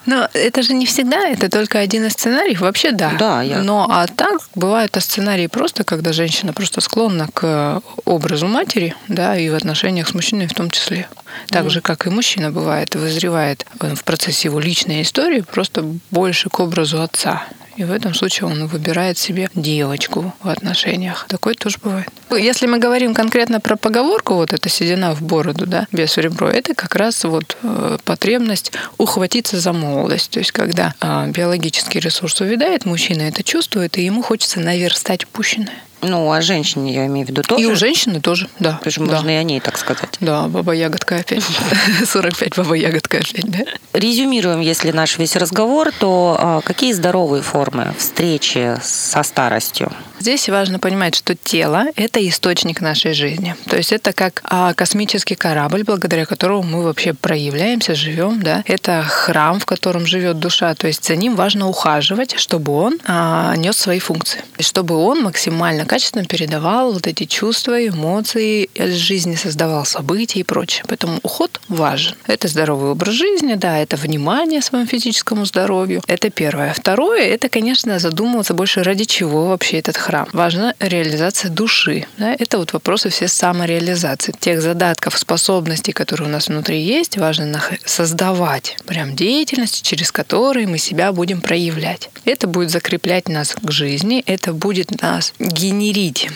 Но 0.07 0.29
это 0.35 0.63
же 0.63 0.75
не 0.75 0.87
всегда, 0.87 1.29
это 1.29 1.49
только 1.49 1.79
один 1.79 2.05
из 2.05 2.15
сценариев. 2.15 2.61
Вообще 2.61 2.91
да. 2.91 3.13
Да, 3.17 3.43
я... 3.43 3.63
Но 3.63 3.87
а 3.89 4.09
так 4.09 4.41
бывают 4.57 4.97
сценарии 4.99 5.47
просто, 5.47 5.85
когда 5.85 6.13
женщина 6.13 6.53
просто 6.53 6.81
склонна 6.81 7.29
к 7.33 7.81
образу 8.05 8.49
матери, 8.49 8.97
да, 9.07 9.37
и 9.37 9.49
в 9.49 9.55
отношениях 9.55 10.09
с 10.09 10.15
мужчиной 10.15 10.47
в 10.47 10.55
том 10.55 10.71
числе. 10.71 11.09
Так 11.49 11.67
mm. 11.67 11.71
же, 11.71 11.81
как 11.81 12.07
и 12.07 12.11
мужчина 12.11 12.51
бывает, 12.51 12.95
вызревает 12.95 13.67
в 13.81 14.03
процессе 14.05 14.49
его 14.49 14.61
личной 14.61 15.03
истории 15.03 15.41
просто 15.41 15.85
больше 16.11 16.49
к 16.51 16.61
образу 16.61 17.01
отца. 17.03 17.45
И 17.79 17.85
в 17.85 17.93
этом 17.93 18.13
случае 18.13 18.49
он 18.49 18.67
выбирает 18.67 19.19
себе 19.19 19.49
девочку 19.55 20.35
в 20.43 20.49
отношениях. 20.49 21.27
Такое 21.29 21.55
тоже 21.55 21.79
бывает. 21.81 22.09
Если 22.29 22.67
мы 22.67 22.81
говорим 22.81 23.15
конкретно 23.15 23.61
про 23.61 23.77
поговорку, 23.77 24.35
вот 24.35 24.53
эта 24.53 24.69
седина 24.69 25.15
в 25.15 25.23
бороду, 25.23 25.65
да, 25.65 25.87
без 25.93 26.17
ребро, 26.17 26.49
это 26.49 26.75
как 26.75 26.97
раз 26.97 27.23
вот 27.23 27.57
э, 27.63 27.99
потребность 28.05 28.73
ухватиться 28.97 29.61
за 29.61 29.73
молодость. 29.73 30.31
То 30.31 30.41
есть, 30.41 30.51
когда 30.51 30.93
а, 31.01 31.29
биологический 31.29 32.01
ресурс 32.01 32.41
увядает, 32.41 32.85
мужчина 32.85 33.23
это 33.23 33.45
чувствует, 33.45 33.97
и 33.97 34.03
ему 34.03 34.23
хочется 34.23 34.59
наверстать 34.59 35.23
упущенное. 35.23 35.85
Ну, 36.01 36.31
а 36.31 36.41
женщине 36.41 36.95
я 36.95 37.07
имею 37.07 37.27
в 37.27 37.31
виду 37.31 37.43
тоже. 37.43 37.63
И 37.63 37.67
у 37.67 37.75
женщины 37.75 38.21
тоже, 38.21 38.49
да. 38.59 38.79
Причем 38.83 39.07
да. 39.07 39.15
можно 39.15 39.31
и 39.31 39.35
о 39.35 39.43
ней 39.43 39.61
так 39.61 39.79
сказать. 39.79 40.17
Да, 40.21 40.47
баба-ягодка 40.47 41.17
опять. 41.17 41.43
45 42.07 42.57
баба-ягодка 42.57 43.19
опять, 43.19 43.51
да? 43.51 43.59
Резюмируем, 43.93 44.61
если 44.61 44.93
наш 44.93 45.19
весь 45.19 45.35
разговор, 45.35 45.91
то 45.99 46.37
а, 46.39 46.61
какие 46.61 46.93
здоровые 46.93 47.43
формы 47.43 47.95
встречи 47.99 48.77
со 48.83 49.23
старостью? 49.23 49.93
Здесь 50.29 50.51
важно 50.51 50.79
понимать, 50.79 51.15
что 51.15 51.35
тело– 51.35 51.87
это 51.97 52.21
источник 52.29 52.83
нашей 52.83 53.15
жизни. 53.15 53.57
То 53.65 53.79
есть 53.79 53.95
это 53.95 54.13
как 54.13 54.43
а, 54.45 54.75
космический 54.75 55.37
корабль, 55.37 55.85
благодаря 55.85 56.27
которому 56.27 56.65
мы 56.65 56.83
вообще 56.83 57.15
проявляемся, 57.15 57.95
живем. 57.95 58.43
Да? 58.43 58.63
Это 58.67 59.03
храм, 59.05 59.59
в 59.59 59.65
котором 59.65 60.07
живет 60.07 60.39
душа. 60.39 60.75
То 60.75 60.87
есть 60.87 61.07
за 61.07 61.17
ним 61.17 61.35
важно 61.35 61.67
ухаживать, 61.67 62.39
чтобы 62.39 62.75
он 62.75 62.99
а, 63.07 63.57
нес 63.57 63.79
свои 63.79 64.01
функции. 64.01 64.45
Чтобы 64.61 64.97
он 64.97 65.23
максимально 65.23 65.87
качественно 65.87 66.27
передавал 66.27 66.93
вот 66.93 67.07
эти 67.07 67.25
чувства, 67.25 67.89
эмоции 67.89 68.69
жизни, 68.77 69.35
создавал 69.35 69.87
события 69.87 70.41
и 70.41 70.43
прочее. 70.45 70.85
Поэтому 70.89 71.21
уход 71.23 71.59
важен. 71.69 72.17
Это 72.27 72.49
здоровый 72.49 72.91
образ 72.91 73.15
жизни, 73.15 73.55
да, 73.55 73.79
это 73.79 73.97
внимание 73.97 74.61
своему 74.61 74.87
физическому 74.87 75.47
здоровью. 75.47 76.03
Это 76.07 76.29
первое. 76.29 76.75
Второе– 76.75 77.23
это, 77.35 77.49
конечно, 77.49 77.99
задумываться 77.99 78.53
больше 78.53 78.83
ради 78.83 79.05
чего 79.05 79.47
вообще 79.47 79.79
этот 79.79 79.97
храм. 79.97 80.18
Важна 80.33 80.75
реализация 80.81 81.51
души. 81.51 82.07
Да? 82.17 82.35
Это 82.39 82.59
вот 82.59 82.73
вопросы 82.73 83.11
все 83.11 83.29
самореализации. 83.29 84.35
Тех 84.39 84.63
задатков, 84.63 85.19
способностей, 85.19 85.93
которые 85.93 86.29
у 86.29 86.33
нас 86.33 86.49
внутри 86.49 86.81
есть, 86.81 87.17
важно 87.17 87.63
создавать 87.85 88.77
прям 88.87 89.15
деятельность, 89.17 89.83
через 89.83 90.13
которые 90.13 90.67
мы 90.67 90.79
себя 90.79 91.13
будем 91.13 91.41
проявлять. 91.41 92.11
Это 92.25 92.47
будет 92.47 92.71
закреплять 92.71 93.29
нас 93.29 93.55
к 93.55 93.71
жизни, 93.71 94.23
это 94.27 94.53
будет 94.53 95.01
нас 95.03 95.35
генерить 95.39 96.29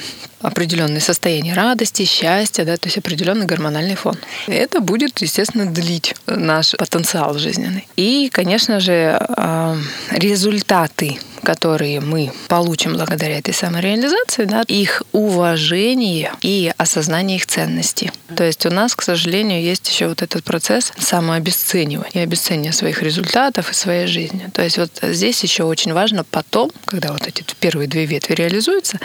определенное 0.43 1.01
состояние 1.01 1.55
радости, 1.55 2.05
счастья, 2.05 2.65
да, 2.65 2.77
то 2.77 2.89
есть 2.89 2.99
определенный 2.99 3.47
гормональный 3.47 3.95
фон. 3.95 4.17
Это 4.47 4.81
будет, 4.81 5.21
естественно, 5.21 5.67
длить 5.67 6.15
наш 6.27 6.73
потенциал 6.73 7.39
жизненный. 7.39 7.87
И, 7.97 8.29
конечно 8.33 8.81
же, 8.81 9.17
а, 9.21 9.77
результаты 10.11 11.19
которые 11.43 12.01
мы 12.01 12.33
получим 12.49 12.95
благодаря 12.95 13.39
этой 13.39 13.55
самореализации, 13.55 14.45
да, 14.45 14.63
их 14.67 15.03
уважение 15.13 16.33
и 16.43 16.73
осознание 16.77 17.37
их 17.37 17.47
ценности. 17.47 18.13
То 18.37 18.45
есть 18.45 18.65
у 18.67 18.71
нас, 18.71 18.95
к 18.95 19.03
сожалению, 19.03 19.63
есть 19.63 19.89
еще 19.89 20.09
вот 20.09 20.23
этот 20.23 20.45
процесс 20.45 20.93
самообесценивания 20.99 22.11
и 22.13 22.19
обесценивания 22.19 22.73
своих 22.73 23.03
результатов 23.03 23.71
и 23.71 23.75
своей 23.75 24.07
жизни. 24.07 24.51
То 24.53 24.63
есть 24.63 24.79
вот 24.79 24.91
здесь 25.03 25.43
еще 25.43 25.65
очень 25.65 25.93
важно 25.93 26.25
потом, 26.25 26.71
когда 26.85 27.13
вот 27.13 27.27
эти 27.27 27.45
первые 27.61 27.89
две 27.89 28.07
ветви 28.07 28.35
реализуются, 28.35 28.99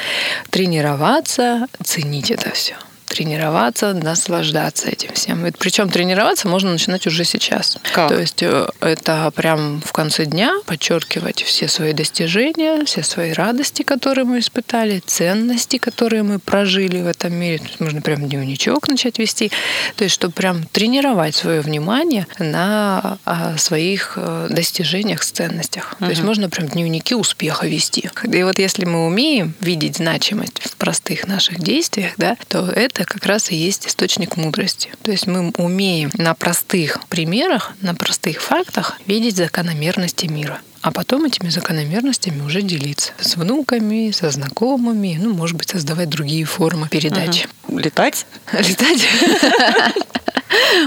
тренироваться 0.49 1.67
ценить 1.83 2.31
это 2.31 2.51
все 2.51 2.75
тренироваться, 3.17 3.93
наслаждаться 3.93 4.89
этим 4.89 5.11
всем. 5.13 5.47
И 5.47 5.51
причем 5.51 5.89
тренироваться 5.89 6.47
можно 6.47 6.71
начинать 6.71 7.07
уже 7.07 7.23
сейчас. 7.25 7.77
Как? 7.93 8.09
То 8.09 8.19
есть 8.19 8.43
э, 8.43 8.67
это 8.79 9.31
прям 9.31 9.81
в 9.81 9.91
конце 9.91 10.25
дня 10.25 10.53
подчеркивать 10.67 11.41
все 11.41 11.67
свои 11.67 11.93
достижения, 11.93 12.85
все 12.85 13.01
свои 13.01 13.31
радости, 13.31 13.81
которые 13.81 14.25
мы 14.25 14.37
испытали, 14.37 14.99
ценности, 14.99 15.77
которые 15.77 16.21
мы 16.21 16.37
прожили 16.37 17.01
в 17.01 17.07
этом 17.07 17.33
мире. 17.33 17.57
То 17.57 17.65
есть 17.65 17.79
можно 17.79 18.01
прям 18.01 18.29
дневничок 18.29 18.87
начать 18.87 19.17
вести. 19.17 19.51
То 19.95 20.03
есть 20.03 20.13
чтобы 20.13 20.33
прям 20.33 20.65
тренировать 20.65 21.35
свое 21.35 21.61
внимание 21.61 22.27
на 22.37 23.17
а, 23.25 23.57
своих 23.57 24.13
э, 24.17 24.47
достижениях, 24.51 25.25
ценностях. 25.25 25.93
Uh-huh. 25.93 26.05
То 26.05 26.09
есть 26.11 26.23
можно 26.23 26.51
прям 26.51 26.67
дневники 26.67 27.15
успеха 27.15 27.65
вести. 27.65 28.11
И 28.31 28.43
вот 28.43 28.59
если 28.59 28.85
мы 28.85 29.07
умеем 29.07 29.55
видеть 29.59 29.97
значимость 29.97 30.61
в 30.61 30.75
простых 30.75 31.27
наших 31.27 31.59
действиях, 31.59 32.13
да, 32.17 32.37
то 32.47 32.69
это 32.69 33.06
как 33.07 33.25
раз 33.25 33.51
и 33.51 33.55
есть 33.55 33.87
источник 33.87 34.37
мудрости. 34.37 34.91
То 35.01 35.11
есть 35.11 35.27
мы 35.27 35.51
умеем 35.57 36.11
на 36.17 36.33
простых 36.35 37.03
примерах, 37.07 37.73
на 37.81 37.95
простых 37.95 38.41
фактах 38.41 38.99
видеть 39.07 39.37
закономерности 39.37 40.25
мира 40.27 40.59
а 40.87 40.91
потом 40.91 41.25
этими 41.25 41.49
закономерностями 41.49 42.41
уже 42.43 42.61
делиться 42.61 43.11
с 43.19 43.35
внуками, 43.35 44.11
со 44.11 44.29
знакомыми, 44.31 45.17
ну, 45.21 45.33
может 45.33 45.57
быть, 45.57 45.67
создавать 45.67 46.07
другие 46.07 46.45
формы 46.45 46.87
передачи. 46.87 47.47
Угу. 47.67 47.79
Летать? 47.79 48.25
Летать? 48.53 49.05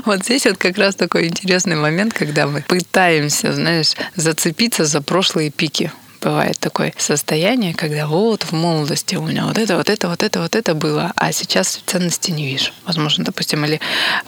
Вот 0.06 0.24
здесь 0.24 0.46
вот 0.46 0.56
как 0.56 0.78
раз 0.78 0.94
такой 0.94 1.26
интересный 1.26 1.76
момент, 1.76 2.14
когда 2.14 2.46
мы 2.46 2.62
пытаемся, 2.62 3.52
знаешь, 3.52 3.92
зацепиться 4.16 4.87
за 4.87 5.02
прошлые 5.02 5.50
пики 5.50 5.92
бывает 6.20 6.59
такое 6.59 6.92
состояние, 6.96 7.74
когда 7.74 8.06
вот 8.06 8.44
в 8.44 8.52
молодости 8.52 9.16
у 9.16 9.22
меня 9.22 9.46
вот 9.46 9.59
это, 9.59 9.76
вот 9.76 9.90
это, 9.90 10.09
вот 10.09 10.22
это, 10.22 10.40
вот 10.40 10.54
это 10.56 10.74
было, 10.74 11.12
а 11.16 11.33
сейчас 11.33 11.80
ценности 11.87 12.30
не 12.30 12.46
вижу. 12.46 12.72
Возможно, 12.87 13.24
допустим, 13.24 13.64
или 13.64 13.80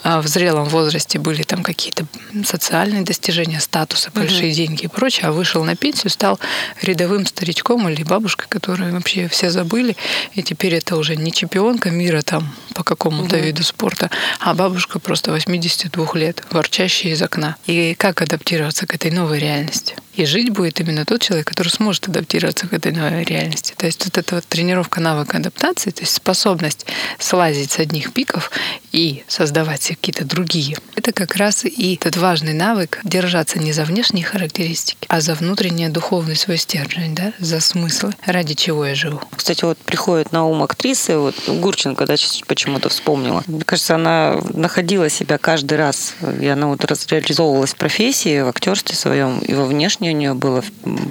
а, 0.03 0.21
в 0.21 0.27
зрелом 0.27 0.65
возрасте 0.67 1.19
были 1.19 1.43
там 1.43 1.63
какие-то 1.63 2.07
социальные 2.45 3.03
достижения, 3.03 3.61
статуса, 3.61 4.11
большие 4.15 4.49
угу. 4.49 4.57
деньги 4.57 4.83
и 4.85 4.89
прочее, 4.89 5.29
а 5.29 5.33
вышел 5.33 5.65
на 5.65 5.77
пенсию, 5.77 6.11
стал 6.11 6.39
рядовым 6.81 7.27
старичком 7.27 7.89
или 7.89 8.03
бабушкой, 8.03 8.47
которую 8.49 8.93
вообще 8.93 9.29
все 9.29 9.51
забыли, 9.51 9.97
и 10.35 10.43
теперь 10.43 10.75
это 10.75 10.97
уже 10.97 11.17
не 11.17 11.33
чемпионка 11.33 11.91
мира 11.91 12.23
там 12.23 12.55
по 12.75 12.85
какому-то 12.85 13.37
угу. 13.37 13.45
виду 13.45 13.63
спорта, 13.63 14.11
а 14.41 14.55
бабушка 14.55 14.99
просто 14.99 15.33
82 15.33 16.07
лет, 16.15 16.43
ворчащая 16.51 17.13
из 17.13 17.23
окна. 17.23 17.57
И 17.67 17.95
как 17.95 18.23
адаптироваться 18.23 18.87
к 18.87 18.95
этой 18.95 19.11
новой 19.11 19.39
реальности? 19.39 19.95
И 20.15 20.27
жить 20.27 20.51
будет 20.51 20.81
именно 20.81 21.05
тот 21.07 21.23
человек, 21.23 21.47
который 21.47 21.69
сможет 21.69 22.09
адаптироваться 22.09 22.69
к 22.69 22.73
этой 22.75 22.93
новой 22.93 23.25
реальности. 23.25 23.75
То 23.77 23.87
есть 23.87 24.05
вот 24.05 24.19
эта 24.19 24.35
вот 24.35 24.45
тренировка 24.47 25.01
навыка 25.01 25.39
адаптации, 25.39 25.91
то 25.91 26.03
есть 26.03 26.15
способность 26.15 26.87
слазить 27.19 27.73
с 27.73 27.79
одних 27.79 28.13
пиков 28.13 28.51
и 28.93 29.25
создавать 29.27 29.89
какие-то 29.89 30.25
другие. 30.25 30.77
Это 30.95 31.13
как 31.13 31.37
раз 31.37 31.65
и 31.65 31.95
этот 31.95 32.17
важный 32.17 32.53
навык 32.53 33.01
держаться 33.05 33.59
не 33.59 33.73
за 33.73 33.85
внешние 33.85 34.25
характеристики, 34.25 35.07
а 35.09 35.21
за 35.21 35.35
внутренний 35.35 35.89
духовный 35.89 36.37
свой 36.37 36.59
стержень, 36.59 37.15
да, 37.15 37.33
за 37.39 37.61
смыслы, 37.61 38.13
ради 38.25 38.55
чего 38.55 38.87
я 38.87 38.95
живу. 38.95 39.21
Кстати, 39.35 39.65
вот 39.65 39.79
приходит 39.79 40.33
на 40.33 40.47
ум 40.47 40.63
актрисы, 40.63 41.17
вот 41.17 41.35
Гурченко, 41.49 42.07
да, 42.07 42.15
почему-то 42.47 42.89
вспомнила. 42.89 43.43
Мне 43.47 43.65
кажется, 43.65 43.95
она 43.95 44.41
находила 44.53 45.09
себя 45.09 45.39
каждый 45.39 45.79
раз, 45.79 46.15
и 46.41 46.47
она 46.47 46.69
вот 46.69 46.85
реализовывалась 46.85 47.73
в 47.73 47.77
профессии, 47.77 48.43
в 48.43 48.49
актерстве 48.49 48.95
своем, 48.95 49.39
и 49.41 49.55
во 49.55 49.65
внешней 49.65 50.11
у 50.11 50.17
нее 50.17 50.35
было 50.35 50.63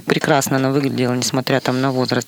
прекрасно, 0.05 0.57
она 0.57 0.69
выглядела, 0.71 1.13
несмотря 1.13 1.59
там 1.59 1.81
на 1.81 1.91
возраст. 1.91 2.27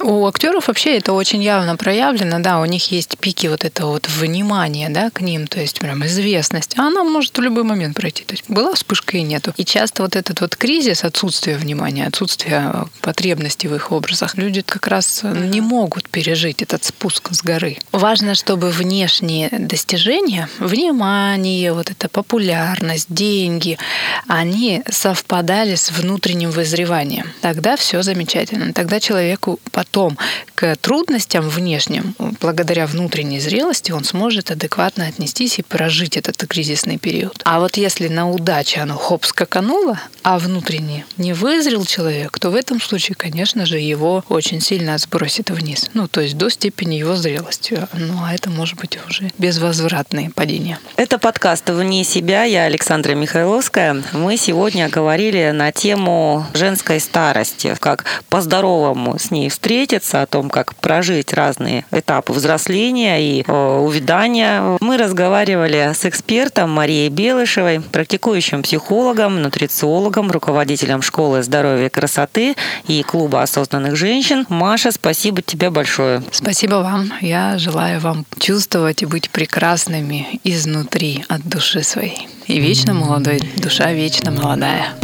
У 0.00 0.26
актеров 0.26 0.68
вообще 0.68 0.96
это 0.98 1.12
очень 1.12 1.42
явно 1.42 1.76
проявлено, 1.76 2.40
да, 2.40 2.60
у 2.60 2.64
них 2.64 2.90
есть 2.92 3.18
пики 3.18 3.46
вот 3.46 3.64
этого 3.64 3.92
вот 3.92 4.08
внимания, 4.08 4.87
да, 4.90 5.10
к 5.10 5.20
ним, 5.20 5.46
то 5.46 5.60
есть 5.60 5.78
прям 5.78 6.04
известность, 6.06 6.76
а 6.78 6.88
она 6.88 7.04
может 7.04 7.36
в 7.36 7.40
любой 7.40 7.64
момент 7.64 7.96
пройти, 7.96 8.24
то 8.24 8.34
есть 8.34 8.44
была 8.48 8.74
вспышка 8.74 9.16
и 9.18 9.22
нету. 9.22 9.52
И 9.56 9.64
часто 9.64 10.02
вот 10.02 10.16
этот 10.16 10.40
вот 10.40 10.56
кризис, 10.56 11.04
отсутствие 11.04 11.56
внимания, 11.56 12.06
отсутствие 12.06 12.86
потребности 13.00 13.66
в 13.66 13.74
их 13.74 13.92
образах, 13.92 14.36
люди 14.36 14.62
как 14.62 14.86
раз 14.86 15.22
не 15.22 15.60
могут 15.60 16.08
пережить 16.08 16.62
этот 16.62 16.84
спуск 16.84 17.28
с 17.32 17.42
горы. 17.42 17.78
Важно, 17.92 18.34
чтобы 18.34 18.70
внешние 18.70 19.48
достижения, 19.50 20.48
внимание, 20.58 21.72
вот 21.72 21.90
эта 21.90 22.08
популярность, 22.08 23.06
деньги, 23.08 23.78
они 24.26 24.82
совпадали 24.90 25.74
с 25.74 25.90
внутренним 25.90 26.50
вызреванием. 26.50 27.26
Тогда 27.40 27.76
все 27.76 28.02
замечательно. 28.02 28.72
Тогда 28.72 29.00
человеку 29.00 29.60
потом 29.72 30.16
к 30.54 30.76
трудностям 30.76 31.48
внешним, 31.48 32.14
благодаря 32.40 32.86
внутренней 32.86 33.40
зрелости, 33.40 33.92
он 33.92 34.04
сможет 34.04 34.50
адекватно 34.50 34.77
отнестись 34.86 35.58
и 35.58 35.62
прожить 35.62 36.16
этот 36.16 36.36
кризисный 36.46 36.98
период. 36.98 37.40
А 37.44 37.60
вот 37.60 37.76
если 37.76 38.08
на 38.08 38.30
удаче 38.30 38.80
оно 38.80 38.96
хоп 38.96 39.24
скакануло, 39.24 39.98
а 40.22 40.38
внутренне 40.38 41.04
не 41.16 41.32
вызрел 41.32 41.84
человек, 41.84 42.38
то 42.38 42.50
в 42.50 42.54
этом 42.54 42.80
случае, 42.80 43.14
конечно 43.14 43.66
же, 43.66 43.78
его 43.78 44.24
очень 44.28 44.60
сильно 44.60 44.98
сбросит 44.98 45.50
вниз. 45.50 45.90
Ну, 45.94 46.08
то 46.08 46.20
есть 46.20 46.36
до 46.36 46.48
степени 46.50 46.96
его 46.96 47.16
зрелости. 47.16 47.86
Ну, 47.94 48.22
а 48.24 48.34
это 48.34 48.50
может 48.50 48.78
быть 48.78 48.98
уже 49.08 49.30
безвозвратные 49.38 50.30
падения. 50.30 50.78
Это 50.96 51.18
подкаст 51.18 51.68
«Вне 51.70 52.04
себя». 52.04 52.44
Я 52.44 52.64
Александра 52.64 53.14
Михайловская. 53.14 54.02
Мы 54.12 54.36
сегодня 54.36 54.88
говорили 54.88 55.50
на 55.50 55.72
тему 55.72 56.46
женской 56.54 57.00
старости, 57.00 57.74
как 57.80 58.04
по-здоровому 58.28 59.18
с 59.18 59.30
ней 59.30 59.48
встретиться, 59.48 60.22
о 60.22 60.26
том, 60.26 60.50
как 60.50 60.74
прожить 60.76 61.32
разные 61.32 61.84
этапы 61.90 62.32
взросления 62.32 63.20
и 63.20 63.44
э, 63.46 63.78
увядания. 63.78 64.60
Мы 64.80 64.96
разговаривали 64.98 65.92
с 65.94 66.04
экспертом 66.04 66.70
Марией 66.70 67.08
Белышевой, 67.08 67.80
практикующим 67.80 68.62
психологом, 68.62 69.40
нутрициологом, 69.40 70.30
руководителем 70.30 71.02
школы 71.02 71.42
здоровья 71.42 71.86
и 71.86 71.88
красоты 71.88 72.54
и 72.86 73.02
клуба 73.02 73.42
осознанных 73.42 73.96
женщин. 73.96 74.44
Маша, 74.48 74.92
спасибо 74.92 75.42
тебе 75.42 75.70
большое. 75.70 76.22
Спасибо 76.32 76.76
вам. 76.76 77.12
Я 77.20 77.58
желаю 77.58 78.00
вам 78.00 78.26
чувствовать 78.38 79.02
и 79.02 79.06
быть 79.06 79.30
прекрасными 79.30 80.40
изнутри 80.44 81.24
от 81.28 81.42
души 81.48 81.82
своей. 81.82 82.28
И 82.46 82.60
вечно 82.60 82.94
молодой, 82.94 83.42
душа 83.56 83.92
вечно 83.92 84.30
молодая. 84.30 84.94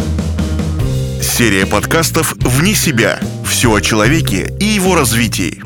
Серия 1.22 1.66
подкастов 1.66 2.35
«Вне 2.38 2.74
себя». 2.74 3.18
Все 3.44 3.72
о 3.72 3.81
человеке 3.81 4.53
и 4.61 4.64
его 4.64 4.94
развитии. 4.94 5.62